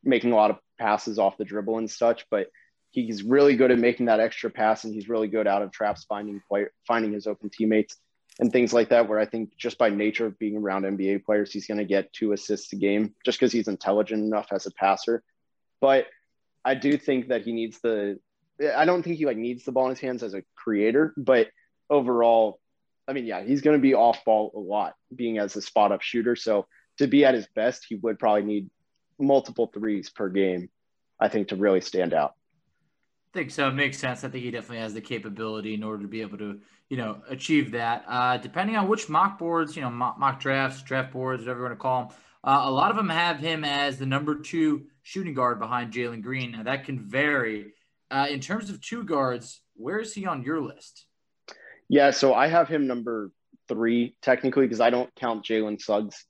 making 0.02 0.32
a 0.32 0.36
lot 0.36 0.50
of 0.50 0.56
passes 0.78 1.18
off 1.18 1.36
the 1.36 1.44
dribble 1.44 1.76
and 1.76 1.90
such, 1.90 2.24
but 2.30 2.46
he's 3.02 3.22
really 3.22 3.56
good 3.56 3.70
at 3.70 3.78
making 3.78 4.06
that 4.06 4.20
extra 4.20 4.50
pass, 4.50 4.84
and 4.84 4.94
he's 4.94 5.08
really 5.08 5.28
good 5.28 5.46
out 5.46 5.62
of 5.62 5.70
traps, 5.70 6.04
finding 6.04 6.40
play, 6.48 6.66
finding 6.86 7.12
his 7.12 7.26
open 7.26 7.50
teammates 7.50 7.96
and 8.38 8.50
things 8.50 8.72
like 8.72 8.88
that. 8.88 9.08
Where 9.08 9.18
I 9.18 9.26
think 9.26 9.56
just 9.56 9.78
by 9.78 9.90
nature 9.90 10.26
of 10.26 10.38
being 10.38 10.56
around 10.56 10.84
NBA 10.84 11.24
players, 11.24 11.52
he's 11.52 11.66
going 11.66 11.78
to 11.78 11.84
get 11.84 12.12
two 12.12 12.32
assists 12.32 12.72
a 12.72 12.76
game 12.76 13.14
just 13.24 13.38
because 13.38 13.52
he's 13.52 13.68
intelligent 13.68 14.24
enough 14.24 14.48
as 14.50 14.66
a 14.66 14.70
passer. 14.70 15.22
But 15.80 16.06
I 16.64 16.74
do 16.74 16.96
think 16.96 17.28
that 17.28 17.42
he 17.42 17.52
needs 17.52 17.80
the. 17.80 18.18
I 18.74 18.86
don't 18.86 19.02
think 19.02 19.18
he 19.18 19.26
like 19.26 19.36
needs 19.36 19.64
the 19.64 19.72
ball 19.72 19.84
in 19.84 19.90
his 19.90 20.00
hands 20.00 20.22
as 20.22 20.32
a 20.32 20.42
creator, 20.54 21.12
but 21.18 21.48
overall, 21.90 22.58
I 23.06 23.12
mean, 23.12 23.26
yeah, 23.26 23.42
he's 23.42 23.60
going 23.60 23.76
to 23.76 23.82
be 23.82 23.94
off 23.94 24.24
ball 24.24 24.52
a 24.54 24.58
lot, 24.58 24.94
being 25.14 25.36
as 25.36 25.54
a 25.56 25.60
spot 25.60 25.92
up 25.92 26.00
shooter. 26.00 26.34
So 26.34 26.66
to 26.96 27.06
be 27.06 27.26
at 27.26 27.34
his 27.34 27.46
best, 27.54 27.84
he 27.86 27.96
would 27.96 28.18
probably 28.18 28.44
need 28.44 28.70
multiple 29.18 29.70
threes 29.72 30.08
per 30.08 30.30
game, 30.30 30.70
I 31.20 31.28
think, 31.28 31.48
to 31.48 31.56
really 31.56 31.82
stand 31.82 32.14
out. 32.14 32.32
I 33.36 33.38
think 33.38 33.50
so. 33.50 33.68
It 33.68 33.74
makes 33.74 33.98
sense. 33.98 34.24
I 34.24 34.30
think 34.30 34.44
he 34.44 34.50
definitely 34.50 34.78
has 34.78 34.94
the 34.94 35.02
capability 35.02 35.74
in 35.74 35.82
order 35.82 36.00
to 36.00 36.08
be 36.08 36.22
able 36.22 36.38
to, 36.38 36.58
you 36.88 36.96
know, 36.96 37.18
achieve 37.28 37.72
that. 37.72 38.06
Uh, 38.08 38.38
depending 38.38 38.76
on 38.76 38.88
which 38.88 39.10
mock 39.10 39.38
boards, 39.38 39.76
you 39.76 39.82
know, 39.82 39.90
mock, 39.90 40.18
mock 40.18 40.40
drafts, 40.40 40.80
draft 40.82 41.12
boards, 41.12 41.42
whatever 41.42 41.58
you 41.58 41.64
want 41.66 41.74
to 41.74 41.82
call 41.82 42.04
them, 42.06 42.16
uh, 42.44 42.62
a 42.64 42.70
lot 42.70 42.90
of 42.90 42.96
them 42.96 43.10
have 43.10 43.38
him 43.38 43.62
as 43.62 43.98
the 43.98 44.06
number 44.06 44.36
two 44.36 44.86
shooting 45.02 45.34
guard 45.34 45.58
behind 45.58 45.92
Jalen 45.92 46.22
Green. 46.22 46.52
Now 46.52 46.62
that 46.62 46.86
can 46.86 46.98
vary. 46.98 47.74
Uh, 48.10 48.26
in 48.30 48.40
terms 48.40 48.70
of 48.70 48.80
two 48.80 49.04
guards, 49.04 49.60
where 49.74 49.98
is 49.98 50.14
he 50.14 50.24
on 50.24 50.42
your 50.42 50.62
list? 50.62 51.04
Yeah, 51.90 52.10
so 52.12 52.32
I 52.32 52.46
have 52.46 52.68
him 52.68 52.86
number 52.86 53.32
three 53.68 54.16
technically 54.22 54.64
because 54.64 54.80
I 54.80 54.88
don't 54.88 55.14
count 55.14 55.44
Jalen 55.44 55.78
Suggs 55.78 56.24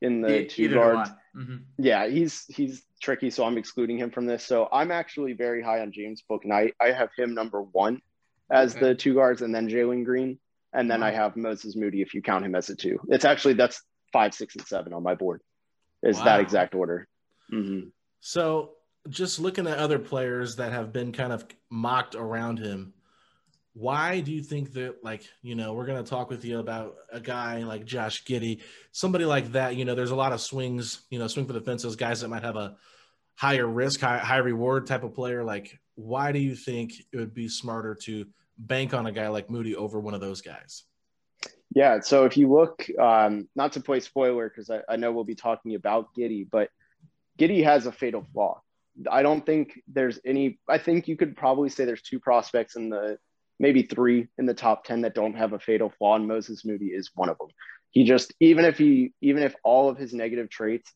in 0.00 0.20
the 0.20 0.44
two 0.44 0.72
guards. 0.72 1.10
Mm-hmm. 1.36 1.56
Yeah, 1.78 2.08
he's 2.08 2.44
he's 2.48 2.82
tricky, 3.00 3.30
so 3.30 3.44
I'm 3.44 3.56
excluding 3.56 3.98
him 3.98 4.10
from 4.10 4.26
this. 4.26 4.44
So 4.44 4.68
I'm 4.70 4.90
actually 4.90 5.32
very 5.32 5.62
high 5.62 5.80
on 5.80 5.92
James 5.92 6.22
Bouknight. 6.30 6.72
I 6.80 6.88
I 6.88 6.92
have 6.92 7.10
him 7.16 7.34
number 7.34 7.62
one 7.62 8.02
as 8.50 8.76
okay. 8.76 8.88
the 8.88 8.94
two 8.94 9.14
guards, 9.14 9.42
and 9.42 9.54
then 9.54 9.68
Jalen 9.68 10.04
Green, 10.04 10.38
and 10.72 10.90
then 10.90 11.00
wow. 11.00 11.06
I 11.06 11.10
have 11.10 11.36
Moses 11.36 11.74
Moody 11.74 12.02
if 12.02 12.12
you 12.12 12.22
count 12.22 12.44
him 12.44 12.54
as 12.54 12.68
a 12.68 12.76
two. 12.76 12.98
It's 13.08 13.24
actually 13.24 13.54
that's 13.54 13.82
five, 14.12 14.34
six, 14.34 14.56
and 14.56 14.66
seven 14.66 14.92
on 14.92 15.02
my 15.02 15.14
board. 15.14 15.40
Is 16.02 16.18
wow. 16.18 16.24
that 16.24 16.40
exact 16.40 16.74
order? 16.74 17.08
Mm-hmm. 17.50 17.88
So 18.20 18.72
just 19.08 19.40
looking 19.40 19.66
at 19.66 19.78
other 19.78 19.98
players 19.98 20.56
that 20.56 20.72
have 20.72 20.92
been 20.92 21.12
kind 21.12 21.32
of 21.32 21.46
mocked 21.70 22.14
around 22.14 22.58
him 22.58 22.92
why 23.74 24.20
do 24.20 24.32
you 24.32 24.42
think 24.42 24.72
that 24.72 25.02
like 25.02 25.22
you 25.40 25.54
know 25.54 25.72
we're 25.72 25.86
going 25.86 26.02
to 26.02 26.08
talk 26.08 26.28
with 26.28 26.44
you 26.44 26.58
about 26.58 26.96
a 27.10 27.20
guy 27.20 27.62
like 27.62 27.84
josh 27.84 28.24
giddey 28.24 28.60
somebody 28.90 29.24
like 29.24 29.52
that 29.52 29.76
you 29.76 29.84
know 29.84 29.94
there's 29.94 30.10
a 30.10 30.16
lot 30.16 30.32
of 30.32 30.40
swings 30.40 31.02
you 31.10 31.18
know 31.18 31.26
swing 31.26 31.46
for 31.46 31.54
the 31.54 31.60
fences 31.60 31.96
guys 31.96 32.20
that 32.20 32.28
might 32.28 32.42
have 32.42 32.56
a 32.56 32.76
higher 33.34 33.66
risk 33.66 34.00
high, 34.00 34.18
high 34.18 34.36
reward 34.36 34.86
type 34.86 35.04
of 35.04 35.14
player 35.14 35.42
like 35.42 35.78
why 35.94 36.32
do 36.32 36.38
you 36.38 36.54
think 36.54 36.92
it 37.12 37.16
would 37.16 37.34
be 37.34 37.48
smarter 37.48 37.94
to 37.94 38.26
bank 38.58 38.92
on 38.92 39.06
a 39.06 39.12
guy 39.12 39.28
like 39.28 39.48
moody 39.48 39.74
over 39.74 39.98
one 39.98 40.14
of 40.14 40.20
those 40.20 40.42
guys 40.42 40.84
yeah 41.74 41.98
so 42.00 42.26
if 42.26 42.36
you 42.36 42.52
look 42.52 42.86
um, 43.00 43.48
not 43.56 43.72
to 43.72 43.80
play 43.80 44.00
spoiler 44.00 44.48
because 44.48 44.68
I, 44.68 44.82
I 44.88 44.96
know 44.96 45.12
we'll 45.12 45.24
be 45.24 45.34
talking 45.34 45.74
about 45.74 46.14
giddey 46.14 46.46
but 46.50 46.68
giddey 47.38 47.64
has 47.64 47.86
a 47.86 47.92
fatal 47.92 48.26
flaw 48.32 48.60
I 49.10 49.22
don't 49.22 49.44
think 49.44 49.80
there's 49.88 50.20
any. 50.22 50.58
I 50.68 50.76
think 50.76 51.08
you 51.08 51.16
could 51.16 51.34
probably 51.34 51.70
say 51.70 51.86
there's 51.86 52.02
two 52.02 52.20
prospects 52.20 52.76
in 52.76 52.90
the 52.90 53.16
maybe 53.62 53.84
three 53.84 54.26
in 54.38 54.44
the 54.44 54.52
top 54.52 54.84
10 54.84 55.02
that 55.02 55.14
don't 55.14 55.36
have 55.36 55.52
a 55.52 55.58
fatal 55.58 55.88
flaw, 55.96 56.16
and 56.16 56.26
Moses 56.26 56.64
Moody 56.64 56.88
is 56.88 57.12
one 57.14 57.28
of 57.28 57.38
them. 57.38 57.46
He 57.90 58.02
just, 58.02 58.34
even 58.40 58.64
if 58.64 58.76
he, 58.76 59.12
even 59.22 59.44
if 59.44 59.54
all 59.62 59.88
of 59.88 59.96
his 59.96 60.12
negative 60.12 60.50
traits 60.50 60.92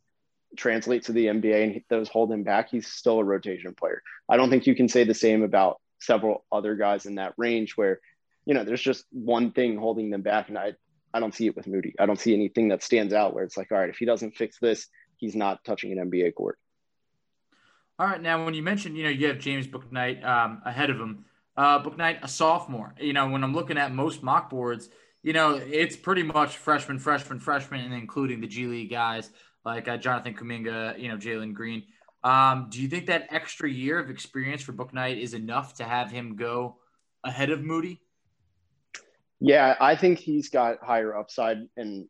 translate 0.57 1.05
to 1.05 1.13
the 1.13 1.27
NBA 1.27 1.63
and 1.63 1.81
those 1.89 2.09
hold 2.09 2.33
him 2.33 2.43
back, 2.43 2.69
he's 2.69 2.89
still 2.89 3.21
a 3.21 3.25
rotation 3.25 3.73
player. 3.75 4.03
I 4.29 4.37
don't 4.37 4.51
think 4.51 4.67
you 4.67 4.75
can 4.75 4.89
say 4.89 5.05
the 5.05 5.15
same 5.15 5.45
about 5.45 5.81
several 6.01 6.45
other 6.51 6.75
guys 6.75 7.07
in 7.07 7.15
that 7.15 7.35
range 7.37 7.77
where, 7.77 8.01
you 8.45 8.55
know, 8.55 8.65
there's 8.65 8.83
just 8.83 9.05
one 9.13 9.53
thing 9.53 9.77
holding 9.77 10.11
them 10.11 10.23
back. 10.23 10.49
And 10.49 10.59
I, 10.59 10.75
I 11.15 11.21
don't 11.21 11.35
see 11.35 11.47
it 11.47 11.55
with 11.55 11.69
Moody. 11.69 11.95
I 12.01 12.07
don't 12.07 12.19
see 12.19 12.35
anything 12.35 12.69
that 12.69 12.83
stands 12.83 13.13
out 13.13 13.33
where 13.33 13.45
it's 13.45 13.57
like, 13.57 13.71
all 13.71 13.79
right, 13.79 13.91
if 13.91 13.99
he 13.99 14.07
doesn't 14.07 14.37
fix 14.37 14.59
this, 14.59 14.89
he's 15.19 15.37
not 15.37 15.63
touching 15.65 15.97
an 15.97 16.11
NBA 16.11 16.35
court. 16.35 16.59
All 17.99 18.07
right. 18.07 18.21
Now, 18.21 18.45
when 18.45 18.55
you 18.55 18.63
mentioned, 18.63 18.97
you 18.97 19.05
know, 19.05 19.11
you 19.11 19.29
have 19.29 19.39
James 19.39 19.67
Bouknight 19.69 20.25
um, 20.25 20.63
ahead 20.65 20.91
of 20.91 20.99
him, 20.99 21.25
uh, 21.57 21.83
Bouknight, 21.83 22.23
a 22.23 22.29
sophomore. 22.29 22.95
You 23.01 23.13
know, 23.13 23.29
when 23.29 23.43
I'm 23.43 23.55
looking 23.55 23.79
at 23.79 23.93
most 23.93 24.23
mock 24.23 24.51
boards, 24.51 24.89
you 25.23 25.33
know, 25.33 25.55
it's 25.55 25.97
pretty 25.97 26.23
much 26.23 26.57
freshman, 26.57 26.99
freshman, 26.99 27.41
freshman, 27.41 27.81
and 27.81 27.95
including 27.95 28.41
the 28.41 28.47
G 28.47 28.67
League 28.67 28.91
guys 28.91 29.31
like 29.65 29.89
uh, 29.89 29.97
Jonathan 29.97 30.35
Kuminga, 30.35 30.99
you 30.99 31.09
know, 31.09 31.17
Jalen 31.17 31.53
Green. 31.53 31.83
Um, 32.23 32.69
do 32.71 32.81
you 32.81 32.89
think 32.89 33.07
that 33.07 33.27
extra 33.31 33.71
year 33.71 33.99
of 33.99 34.11
experience 34.11 34.63
for 34.63 34.73
Bouknight 34.73 35.21
is 35.21 35.35
enough 35.35 35.75
to 35.75 35.85
have 35.85 36.11
him 36.11 36.37
go 36.37 36.77
ahead 37.25 37.51
of 37.51 37.63
Moody? 37.63 38.01
Yeah, 39.41 39.77
I 39.81 39.97
think 39.97 40.19
he's 40.19 40.49
got 40.49 40.83
higher 40.83 41.15
upside 41.15 41.59
and 41.77 42.09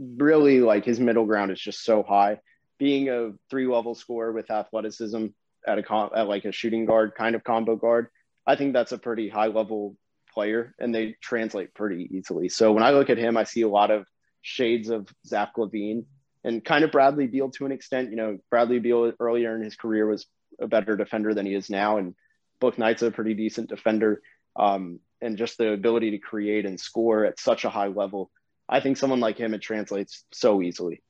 really 0.00 0.60
like 0.60 0.84
his 0.84 1.00
middle 1.00 1.26
ground 1.26 1.50
is 1.50 1.60
just 1.60 1.84
so 1.84 2.02
high. 2.02 2.38
Being 2.78 3.08
a 3.08 3.32
three 3.50 3.66
level 3.66 3.94
scorer 3.94 4.32
with 4.32 4.50
athleticism 4.50 5.26
at 5.66 5.78
a 5.78 5.82
com- 5.82 6.10
at 6.14 6.28
like 6.28 6.44
a 6.44 6.52
shooting 6.52 6.86
guard 6.86 7.14
kind 7.16 7.34
of 7.34 7.44
combo 7.44 7.76
guard, 7.76 8.08
I 8.48 8.56
think 8.56 8.72
that's 8.72 8.92
a 8.92 8.98
pretty 8.98 9.28
high 9.28 9.48
level 9.48 9.94
player 10.32 10.74
and 10.78 10.94
they 10.94 11.16
translate 11.20 11.74
pretty 11.74 12.08
easily. 12.10 12.48
So 12.48 12.72
when 12.72 12.82
I 12.82 12.92
look 12.92 13.10
at 13.10 13.18
him, 13.18 13.36
I 13.36 13.44
see 13.44 13.60
a 13.60 13.68
lot 13.68 13.90
of 13.90 14.06
shades 14.40 14.88
of 14.88 15.06
Zach 15.26 15.52
LaVine 15.58 16.06
and 16.44 16.64
kind 16.64 16.82
of 16.82 16.90
Bradley 16.90 17.26
Beal 17.26 17.50
to 17.52 17.66
an 17.66 17.72
extent. 17.72 18.10
You 18.10 18.16
know, 18.16 18.38
Bradley 18.50 18.78
Beal 18.78 19.12
earlier 19.20 19.54
in 19.54 19.62
his 19.62 19.76
career 19.76 20.06
was 20.06 20.26
a 20.58 20.66
better 20.66 20.96
defender 20.96 21.34
than 21.34 21.44
he 21.44 21.54
is 21.54 21.68
now, 21.68 21.98
and 21.98 22.14
Bouknight's 22.60 23.02
a 23.02 23.10
pretty 23.10 23.34
decent 23.34 23.68
defender. 23.68 24.22
Um, 24.56 25.00
and 25.20 25.36
just 25.36 25.58
the 25.58 25.72
ability 25.72 26.12
to 26.12 26.18
create 26.18 26.64
and 26.64 26.80
score 26.80 27.26
at 27.26 27.38
such 27.38 27.64
a 27.64 27.70
high 27.70 27.88
level, 27.88 28.30
I 28.68 28.80
think 28.80 28.96
someone 28.96 29.20
like 29.20 29.36
him 29.36 29.52
it 29.52 29.60
translates 29.60 30.24
so 30.32 30.62
easily. 30.62 31.02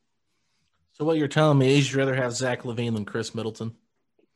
So 0.92 1.04
what 1.04 1.18
you're 1.18 1.28
telling 1.28 1.58
me 1.58 1.78
is 1.78 1.90
you'd 1.90 1.98
rather 1.98 2.16
have 2.16 2.32
Zach 2.32 2.62
LaVine 2.62 2.94
than 2.94 3.04
Khris 3.04 3.34
Middleton? 3.34 3.76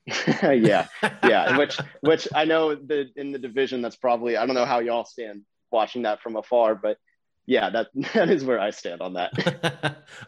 yeah, 0.43 0.87
yeah. 1.23 1.57
which 1.59 1.79
which 2.01 2.29
I 2.35 2.45
know 2.45 2.75
that 2.75 3.11
in 3.17 3.33
the 3.33 3.38
division 3.38 3.83
that's 3.83 3.97
probably 3.97 4.37
I 4.37 4.47
don't 4.47 4.55
know 4.55 4.65
how 4.65 4.81
y'all 4.81 5.05
stand 5.05 5.43
watching 5.71 6.03
that 6.03 6.21
from 6.21 6.37
afar, 6.37 6.75
but 6.75 6.99
yeah, 7.47 7.71
that 7.71 7.88
that 8.15 8.29
is 8.29 8.45
where 8.45 8.59
I 8.59 8.71
stand 8.71 9.01
on 9.01 9.15
that. 9.15 9.33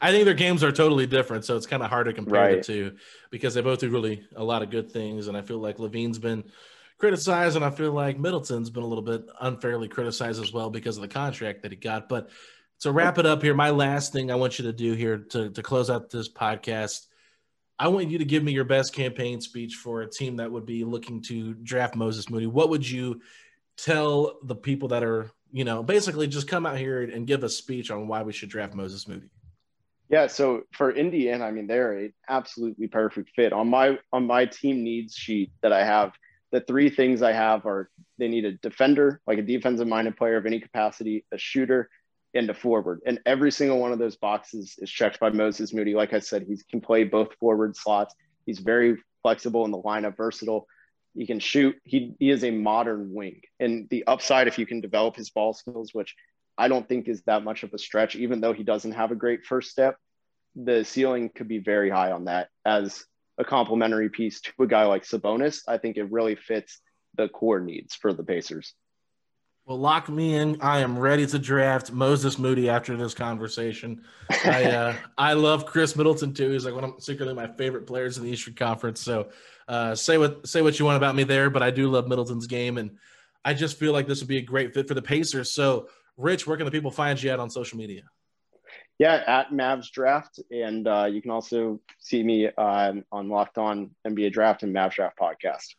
I 0.00 0.10
think 0.12 0.24
their 0.24 0.34
games 0.34 0.62
are 0.62 0.72
totally 0.72 1.06
different, 1.06 1.44
so 1.44 1.56
it's 1.56 1.66
kind 1.66 1.82
of 1.82 1.90
hard 1.90 2.06
to 2.06 2.12
compare 2.12 2.40
right. 2.40 2.56
the 2.58 2.62
two 2.62 2.96
because 3.30 3.54
they 3.54 3.62
both 3.62 3.80
do 3.80 3.90
really 3.90 4.24
a 4.36 4.44
lot 4.44 4.62
of 4.62 4.70
good 4.70 4.90
things, 4.90 5.28
and 5.28 5.36
I 5.36 5.42
feel 5.42 5.58
like 5.58 5.78
LaVine's 5.78 6.18
been 6.18 6.44
criticized, 6.98 7.56
and 7.56 7.64
I 7.64 7.70
feel 7.70 7.92
like 7.92 8.18
Middleton's 8.18 8.70
been 8.70 8.84
a 8.84 8.86
little 8.86 9.02
bit 9.02 9.26
unfairly 9.40 9.88
criticized 9.88 10.42
as 10.42 10.52
well 10.52 10.70
because 10.70 10.96
of 10.96 11.02
the 11.02 11.08
contract 11.08 11.62
that 11.62 11.72
he 11.72 11.76
got. 11.76 12.08
But 12.08 12.30
to 12.80 12.92
wrap 12.92 13.18
it 13.18 13.26
up 13.26 13.42
here, 13.42 13.54
my 13.54 13.70
last 13.70 14.12
thing 14.12 14.30
I 14.30 14.36
want 14.36 14.58
you 14.58 14.66
to 14.66 14.72
do 14.72 14.92
here 14.92 15.18
to 15.30 15.50
to 15.50 15.62
close 15.62 15.90
out 15.90 16.10
this 16.10 16.28
podcast 16.28 17.06
I 17.78 17.88
want 17.88 18.10
you 18.10 18.18
to 18.18 18.24
give 18.24 18.42
me 18.42 18.52
your 18.52 18.64
best 18.64 18.94
campaign 18.94 19.40
speech 19.40 19.74
for 19.74 20.02
a 20.02 20.10
team 20.10 20.36
that 20.36 20.50
would 20.50 20.64
be 20.64 20.84
looking 20.84 21.22
to 21.22 21.54
draft 21.54 21.96
Moses 21.96 22.30
Moody. 22.30 22.46
What 22.46 22.70
would 22.70 22.88
you 22.88 23.20
tell 23.76 24.38
the 24.44 24.54
people 24.54 24.88
that 24.88 25.02
are, 25.02 25.30
you 25.50 25.64
know, 25.64 25.82
basically 25.82 26.28
just 26.28 26.46
come 26.46 26.66
out 26.66 26.78
here 26.78 27.02
and 27.02 27.26
give 27.26 27.42
a 27.42 27.48
speech 27.48 27.90
on 27.90 28.06
why 28.06 28.22
we 28.22 28.32
should 28.32 28.48
draft 28.48 28.74
Moses 28.74 29.08
Moody? 29.08 29.28
Yeah, 30.08 30.28
so 30.28 30.62
for 30.72 30.92
Indiana, 30.92 31.46
I 31.46 31.50
mean, 31.50 31.66
they're 31.66 31.98
an 31.98 32.12
absolutely 32.28 32.86
perfect 32.86 33.30
fit. 33.34 33.52
On 33.52 33.68
my 33.68 33.98
on 34.12 34.26
my 34.26 34.46
team 34.46 34.84
needs 34.84 35.14
sheet 35.14 35.50
that 35.62 35.72
I 35.72 35.84
have, 35.84 36.12
the 36.52 36.60
three 36.60 36.90
things 36.90 37.22
I 37.22 37.32
have 37.32 37.66
are 37.66 37.90
They 38.18 38.28
need 38.28 38.44
a 38.44 38.52
defender, 38.52 39.20
like 39.26 39.38
a 39.38 39.42
defensive 39.42 39.88
minded 39.88 40.16
player 40.16 40.36
of 40.36 40.46
any 40.46 40.60
capacity, 40.60 41.24
a 41.32 41.38
shooter, 41.38 41.88
a 42.34 42.54
forward. 42.54 43.00
And 43.06 43.20
every 43.26 43.52
single 43.52 43.78
one 43.78 43.92
of 43.92 43.98
those 43.98 44.16
boxes 44.16 44.74
is 44.78 44.90
checked 44.90 45.20
by 45.20 45.30
Moses 45.30 45.72
Moody. 45.72 45.94
Like 45.94 46.12
I 46.12 46.18
said, 46.18 46.42
he 46.42 46.56
can 46.70 46.80
play 46.80 47.04
both 47.04 47.34
forward 47.34 47.76
slots. 47.76 48.14
He's 48.44 48.58
very 48.58 48.96
flexible 49.22 49.64
in 49.64 49.70
the 49.70 49.80
lineup, 49.80 50.16
versatile. 50.16 50.66
He 51.14 51.26
can 51.26 51.38
shoot. 51.38 51.76
He, 51.84 52.14
he 52.18 52.30
is 52.30 52.42
a 52.42 52.50
modern 52.50 53.14
wing. 53.14 53.42
And 53.60 53.88
the 53.88 54.06
upside, 54.06 54.48
if 54.48 54.58
you 54.58 54.66
can 54.66 54.80
develop 54.80 55.16
his 55.16 55.30
ball 55.30 55.52
skills, 55.54 55.94
which 55.94 56.14
I 56.58 56.68
don't 56.68 56.88
think 56.88 57.08
is 57.08 57.22
that 57.22 57.44
much 57.44 57.62
of 57.62 57.72
a 57.72 57.78
stretch, 57.78 58.16
even 58.16 58.40
though 58.40 58.52
he 58.52 58.64
doesn't 58.64 58.92
have 58.92 59.12
a 59.12 59.16
great 59.16 59.44
first 59.44 59.70
step, 59.70 59.96
the 60.56 60.84
ceiling 60.84 61.30
could 61.34 61.48
be 61.48 61.58
very 61.58 61.90
high 61.90 62.12
on 62.12 62.26
that 62.26 62.48
as 62.64 63.04
a 63.38 63.44
complementary 63.44 64.08
piece 64.08 64.40
to 64.40 64.52
a 64.60 64.66
guy 64.66 64.84
like 64.86 65.04
Sabonis. 65.04 65.62
I 65.66 65.78
think 65.78 65.96
it 65.96 66.10
really 66.10 66.36
fits 66.36 66.80
the 67.16 67.28
core 67.28 67.60
needs 67.60 67.94
for 67.94 68.12
the 68.12 68.24
Pacers. 68.24 68.74
Well, 69.66 69.78
lock 69.78 70.10
me 70.10 70.34
in. 70.34 70.58
I 70.60 70.80
am 70.80 70.98
ready 70.98 71.26
to 71.26 71.38
draft 71.38 71.90
Moses 71.90 72.38
Moody 72.38 72.68
after 72.68 72.98
this 72.98 73.14
conversation. 73.14 74.04
I 74.44 74.64
uh, 74.70 74.96
I 75.16 75.32
love 75.32 75.64
Khris 75.64 75.96
Middleton 75.96 76.34
too. 76.34 76.50
He's 76.50 76.66
like 76.66 76.74
one 76.74 76.84
of 76.84 77.02
secretly 77.02 77.32
my 77.32 77.46
favorite 77.46 77.86
players 77.86 78.18
in 78.18 78.24
the 78.24 78.30
Eastern 78.30 78.52
Conference. 78.52 79.00
So 79.00 79.28
uh, 79.66 79.94
say 79.94 80.18
what 80.18 80.46
say 80.46 80.60
what 80.60 80.78
you 80.78 80.84
want 80.84 80.98
about 80.98 81.14
me 81.14 81.24
there, 81.24 81.48
but 81.48 81.62
I 81.62 81.70
do 81.70 81.90
love 81.90 82.08
Middleton's 82.08 82.46
game, 82.46 82.76
and 82.76 82.98
I 83.42 83.54
just 83.54 83.78
feel 83.78 83.94
like 83.94 84.06
this 84.06 84.20
would 84.20 84.28
be 84.28 84.36
a 84.36 84.42
great 84.42 84.74
fit 84.74 84.86
for 84.86 84.92
the 84.92 85.00
Pacers. 85.00 85.50
So, 85.50 85.88
Rich, 86.18 86.46
where 86.46 86.58
can 86.58 86.66
the 86.66 86.72
people 86.72 86.90
find 86.90 87.20
you 87.22 87.30
at 87.30 87.40
on 87.40 87.48
social 87.48 87.78
media? 87.78 88.02
Yeah, 88.98 89.24
at 89.26 89.50
Mavs 89.50 89.90
Draft, 89.90 90.40
and 90.50 90.86
uh, 90.86 91.08
you 91.10 91.22
can 91.22 91.30
also 91.30 91.80
see 92.00 92.22
me 92.22 92.48
uh, 92.48 92.92
on 93.10 93.28
Locked 93.30 93.56
On 93.56 93.90
NBA 94.06 94.32
Draft 94.32 94.62
and 94.62 94.74
Mavs 94.76 94.92
Draft 94.92 95.18
podcast. 95.18 95.74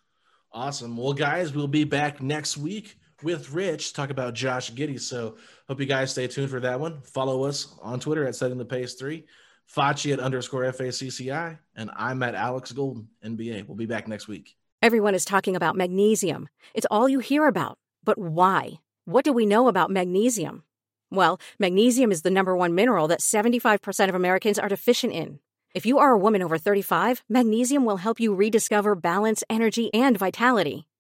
Awesome. 0.51 0.97
Well, 0.97 1.13
guys, 1.13 1.53
we'll 1.53 1.67
be 1.67 1.83
back 1.83 2.19
next 2.19 2.57
week 2.57 2.95
with 3.23 3.51
Rich 3.51 3.93
talk 3.93 4.09
about 4.09 4.33
Josh 4.33 4.71
Giddey. 4.71 4.99
So 4.99 5.37
hope 5.67 5.79
you 5.79 5.85
guys 5.85 6.11
stay 6.11 6.27
tuned 6.27 6.49
for 6.49 6.59
that 6.59 6.79
one. 6.79 7.01
Follow 7.01 7.43
us 7.45 7.75
on 7.81 7.99
Twitter 7.99 8.25
at 8.27 8.35
Setting 8.35 8.57
the 8.57 8.65
Pace 8.65 8.95
Three, 8.95 9.25
Facci 9.73 10.13
at 10.13 10.19
underscore 10.19 10.63
FACCI, 10.63 11.57
and 11.75 11.91
I'm 11.95 12.21
at 12.23 12.35
Alex 12.35 12.71
Golden 12.71 13.07
NBA. 13.23 13.67
We'll 13.67 13.77
be 13.77 13.85
back 13.85 14.07
next 14.07 14.27
week. 14.27 14.55
Everyone 14.81 15.15
is 15.15 15.25
talking 15.25 15.55
about 15.55 15.75
magnesium. 15.75 16.47
It's 16.73 16.87
all 16.91 17.09
you 17.09 17.19
hear 17.19 17.47
about. 17.47 17.77
But 18.03 18.17
why? 18.17 18.79
What 19.05 19.25
do 19.25 19.33
we 19.33 19.45
know 19.45 19.67
about 19.67 19.89
magnesium? 19.89 20.63
Well, 21.11 21.39
magnesium 21.59 22.11
is 22.11 22.21
the 22.21 22.29
number 22.29 22.55
one 22.55 22.75
mineral 22.75 23.07
that 23.07 23.19
75% 23.19 24.09
of 24.09 24.15
Americans 24.15 24.59
are 24.59 24.69
deficient 24.69 25.13
in. 25.13 25.39
If 25.73 25.85
you 25.85 25.97
are 25.97 26.11
a 26.11 26.17
woman 26.17 26.41
over 26.41 26.57
35, 26.57 27.23
magnesium 27.27 27.85
will 27.85 27.97
help 27.97 28.19
you 28.19 28.33
rediscover 28.33 28.95
balance, 28.95 29.43
energy, 29.49 29.93
and 29.93 30.17
vitality. 30.17 30.87